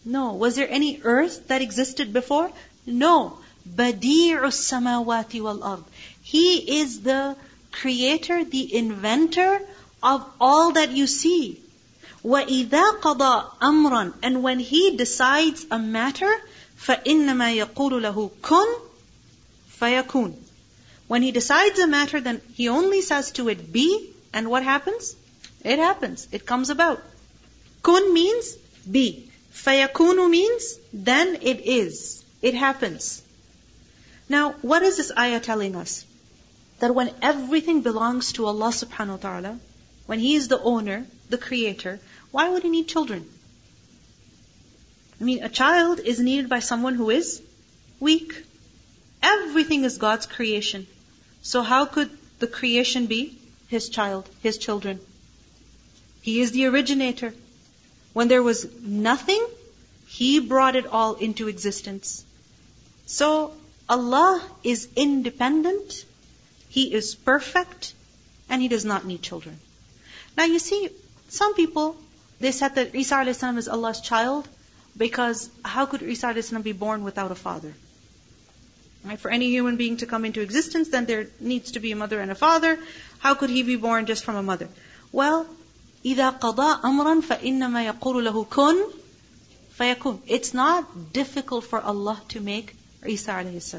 No. 0.04 0.34
Was 0.34 0.56
there 0.56 0.68
any 0.68 1.00
earth 1.02 1.48
that 1.48 1.62
existed 1.62 2.12
before? 2.12 2.50
No. 2.86 3.38
Badi'u 3.68 4.50
samawati 4.50 5.40
wal 5.40 5.62
ard. 5.62 5.84
He 6.22 6.80
is 6.80 7.00
the 7.00 7.36
creator, 7.70 8.44
the 8.44 8.74
inventor 8.74 9.60
of 10.02 10.26
all 10.40 10.72
that 10.72 10.90
you 10.90 11.06
see. 11.06 11.60
وَإِذَا 12.23 12.99
قَضَى 13.01 13.51
أَمْرًا 13.61 14.13
And 14.23 14.43
when 14.43 14.59
He 14.59 14.97
decides 14.97 15.65
a 15.71 15.79
matter, 15.79 16.33
فَإِنَّمَا 16.79 17.65
يَقُولُ 17.65 18.01
لَهُ 18.01 18.31
كُن 18.41 18.65
فَيَكُونُ 19.79 20.35
when 21.07 21.21
he 21.21 21.31
decides 21.31 21.79
a 21.79 21.87
matter, 21.87 22.19
then 22.19 22.41
he 22.53 22.67
only 22.67 23.01
says 23.01 23.31
to 23.33 23.47
it 23.47 23.71
be, 23.71 24.09
and 24.33 24.49
what 24.49 24.63
happens? 24.63 25.15
It 25.63 25.79
happens. 25.79 26.27
It 26.31 26.45
comes 26.45 26.69
about. 26.69 27.01
Kun 27.81 28.13
means 28.13 28.57
be. 28.89 29.31
Fayakunu 29.53 30.29
means 30.29 30.77
then 30.93 31.37
it 31.41 31.61
is. 31.61 32.23
It 32.41 32.53
happens. 32.53 33.21
Now, 34.29 34.51
what 34.61 34.83
is 34.83 34.97
this 34.97 35.11
ayah 35.17 35.39
telling 35.39 35.75
us? 35.75 36.05
That 36.79 36.93
when 36.93 37.11
everything 37.21 37.81
belongs 37.81 38.33
to 38.33 38.45
Allah 38.45 38.69
subhanahu 38.69 39.17
wa 39.23 39.23
ta'ala, 39.29 39.59
when 40.05 40.19
He 40.19 40.35
is 40.35 40.49
the 40.49 40.61
owner, 40.61 41.05
the 41.29 41.37
creator, 41.37 41.99
why 42.32 42.48
would 42.48 42.64
He 42.64 42.70
need 42.70 42.88
children? 42.88 43.28
I 45.20 45.24
mean, 45.24 45.44
a 45.44 45.48
child 45.48 46.00
is 46.00 46.18
needed 46.18 46.48
by 46.48 46.58
someone 46.58 46.94
who 46.94 47.10
is 47.10 47.40
weak. 48.00 48.44
Everything 49.22 49.84
is 49.84 49.98
God's 49.98 50.26
creation. 50.26 50.86
So 51.42 51.62
how 51.62 51.84
could 51.84 52.10
the 52.40 52.48
creation 52.48 53.06
be 53.06 53.38
His 53.68 53.88
child, 53.88 54.28
His 54.42 54.58
children? 54.58 54.98
He 56.22 56.40
is 56.40 56.52
the 56.52 56.66
originator. 56.66 57.34
When 58.12 58.28
there 58.28 58.42
was 58.42 58.66
nothing, 58.80 59.46
He 60.06 60.40
brought 60.40 60.76
it 60.76 60.86
all 60.86 61.14
into 61.14 61.48
existence. 61.48 62.24
So 63.06 63.54
Allah 63.88 64.42
is 64.64 64.88
independent, 64.96 66.04
He 66.68 66.92
is 66.94 67.14
perfect, 67.14 67.92
and 68.48 68.62
He 68.62 68.68
does 68.68 68.84
not 68.84 69.04
need 69.04 69.22
children. 69.22 69.58
Now 70.36 70.44
you 70.44 70.58
see, 70.58 70.88
some 71.28 71.54
people, 71.54 71.96
they 72.41 72.51
said 72.51 72.75
that 72.75 72.93
Isa 72.93 73.15
a.s. 73.15 73.43
is 73.43 73.67
Allah's 73.67 73.99
child, 74.01 74.47
because 74.95 75.49
how 75.65 75.85
could 75.85 76.03
Isa 76.03 76.27
a.s. 76.27 76.51
be 76.51 76.71
born 76.71 77.03
without 77.03 77.31
a 77.31 77.35
father? 77.35 77.73
Right? 79.03 79.19
For 79.19 79.31
any 79.31 79.49
human 79.49 79.77
being 79.77 79.97
to 79.97 80.05
come 80.05 80.25
into 80.25 80.41
existence, 80.41 80.89
then 80.89 81.05
there 81.05 81.27
needs 81.39 81.71
to 81.71 81.79
be 81.79 81.91
a 81.91 81.95
mother 81.95 82.19
and 82.19 82.29
a 82.29 82.35
father. 82.35 82.77
How 83.19 83.33
could 83.35 83.49
he 83.49 83.63
be 83.63 83.75
born 83.75 84.05
just 84.05 84.23
from 84.23 84.35
a 84.35 84.43
mother? 84.43 84.67
Well, 85.11 85.47
إِذَا 86.05 86.39
قَضَى 86.39 86.81
أَمْرًا 86.81 87.23
فَإِنَّمَا 87.23 87.91
يَقُولُ 87.91 88.29
لَهُ 88.29 88.47
كُن 88.47 88.91
فَيَكُن 89.79 90.19
It's 90.27 90.53
not 90.53 91.13
difficult 91.13 91.63
for 91.65 91.81
Allah 91.81 92.21
to 92.29 92.39
make 92.39 92.75
Isa 93.05 93.31
a.s. 93.31 93.75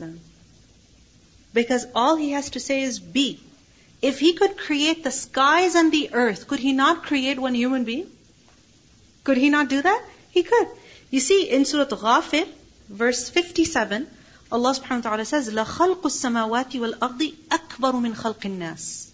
Because 1.54 1.86
all 1.94 2.16
he 2.16 2.32
has 2.32 2.50
to 2.50 2.60
say 2.60 2.82
is 2.82 2.98
be. 2.98 3.40
If 4.02 4.18
he 4.18 4.32
could 4.32 4.56
create 4.56 5.04
the 5.04 5.10
skies 5.10 5.74
and 5.74 5.92
the 5.92 6.10
earth, 6.12 6.46
could 6.48 6.60
he 6.60 6.72
not 6.72 7.02
create 7.04 7.38
one 7.38 7.54
human 7.54 7.84
being? 7.84 8.06
Could 9.24 9.36
he 9.36 9.50
not 9.50 9.68
do 9.68 9.82
that? 9.82 10.04
He 10.30 10.42
could. 10.42 10.68
You 11.10 11.20
see, 11.20 11.50
in 11.50 11.64
Surah 11.64 11.86
Ghafir, 11.86 12.46
verse 12.88 13.28
57, 13.28 14.06
Allah 14.50 14.74
subhanahu 14.74 15.04
wa 15.04 15.10
ta'ala 15.10 15.24
says, 15.24 15.50
لَخَلْقُ 15.50 16.00
السَّمَاوَاتِ 16.00 16.72
وَالْأَرْضِ 16.72 17.34
أَكْبَرُ 17.50 17.92
مِنْ 18.04 18.14
خَلْقِ 18.14 18.40
النَّاسِ 18.40 19.10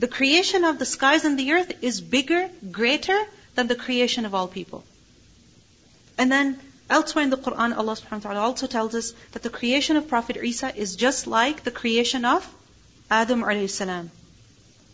The 0.00 0.08
creation 0.08 0.64
of 0.64 0.78
the 0.78 0.84
skies 0.84 1.24
and 1.24 1.38
the 1.38 1.52
earth 1.52 1.72
is 1.82 2.00
bigger, 2.00 2.50
greater 2.70 3.18
than 3.54 3.68
the 3.68 3.76
creation 3.76 4.26
of 4.26 4.34
all 4.34 4.48
people. 4.48 4.84
And 6.18 6.30
then 6.30 6.58
elsewhere 6.90 7.24
in 7.24 7.30
the 7.30 7.36
Quran, 7.36 7.76
Allah 7.76 7.94
subhanahu 7.94 8.24
wa 8.24 8.30
ta'ala 8.30 8.40
also 8.40 8.66
tells 8.66 8.94
us 8.94 9.12
that 9.32 9.42
the 9.42 9.50
creation 9.50 9.96
of 9.96 10.08
Prophet 10.08 10.36
Isa 10.36 10.74
is 10.76 10.96
just 10.96 11.26
like 11.26 11.62
the 11.62 11.70
creation 11.70 12.24
of 12.24 12.48
Adam 13.10 13.42
alayhi 13.42 13.70
salam. 13.70 14.10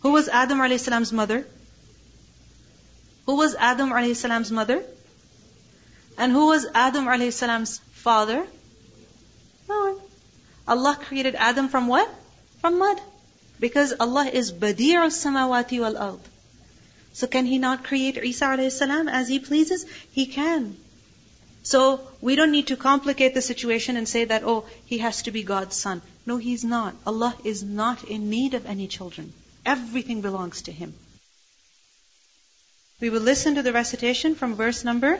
Who 0.01 0.11
was 0.11 0.29
Adam 0.29 0.59
alayhi 0.59 0.79
salam's 0.79 1.11
mother? 1.11 1.45
Who 3.26 3.36
was 3.36 3.54
Adam 3.54 3.90
alayhi 3.90 4.16
salam's 4.16 4.50
mother? 4.50 4.82
And 6.16 6.32
who 6.32 6.46
was 6.46 6.66
Adam 6.74 7.06
alayhi 7.06 7.32
salam's 7.32 7.78
father? 8.04 8.46
No. 9.68 10.00
Allah 10.68 10.96
created 11.00 11.34
Adam 11.34 11.68
from 11.68 11.88
what? 11.88 12.08
From 12.60 12.78
mud. 12.78 13.00
Because 13.60 13.94
Allah 13.98 14.26
is 14.26 14.52
Badi'u 14.52 15.04
samawati 15.18 15.80
wal 15.80 15.96
ard. 15.96 16.20
So 17.12 17.26
can 17.26 17.46
He 17.46 17.58
not 17.58 17.84
create 17.84 18.16
Isa 18.16 18.44
alayhi 18.44 19.10
as 19.10 19.28
He 19.28 19.38
pleases? 19.38 19.86
He 20.12 20.26
can. 20.26 20.76
So 21.62 22.00
we 22.20 22.36
don't 22.36 22.52
need 22.52 22.68
to 22.68 22.76
complicate 22.76 23.34
the 23.34 23.42
situation 23.42 23.96
and 23.96 24.08
say 24.08 24.24
that, 24.24 24.44
oh, 24.44 24.66
he 24.84 24.98
has 24.98 25.22
to 25.22 25.32
be 25.32 25.42
God's 25.42 25.74
son. 25.74 26.00
No, 26.24 26.36
he's 26.36 26.64
not. 26.64 26.94
Allah 27.04 27.34
is 27.44 27.64
not 27.64 28.04
in 28.04 28.30
need 28.30 28.54
of 28.54 28.66
any 28.66 28.86
children. 28.86 29.32
Everything 29.64 30.20
belongs 30.20 30.62
to 30.62 30.72
Him. 30.72 30.94
We 33.01 33.09
will 33.09 33.21
listen 33.21 33.55
to 33.55 33.63
the 33.63 33.73
recitation 33.73 34.35
from 34.35 34.55
verse 34.55 34.83
number 34.83 35.19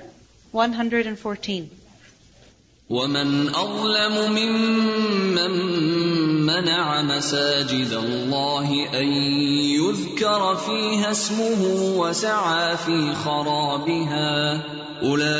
114. 0.51 1.69
ومن 2.91 3.49
أظلم 3.55 4.32
ممن 4.36 5.51
منع 6.45 7.01
مساجد 7.01 7.93
الله 7.93 8.89
أن 8.93 9.07
يذكر 9.80 10.55
فيها 10.55 11.11
اسمه 11.11 11.61
وسعى 11.97 12.78
في 12.78 13.13
خرابها 13.15 14.61
أولئك 15.03 15.32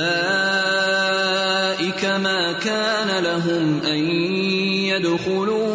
ما 2.06 2.52
كان 2.52 3.24
لهم 3.24 3.82
أن 3.84 4.00
يدخلوها 4.92 5.75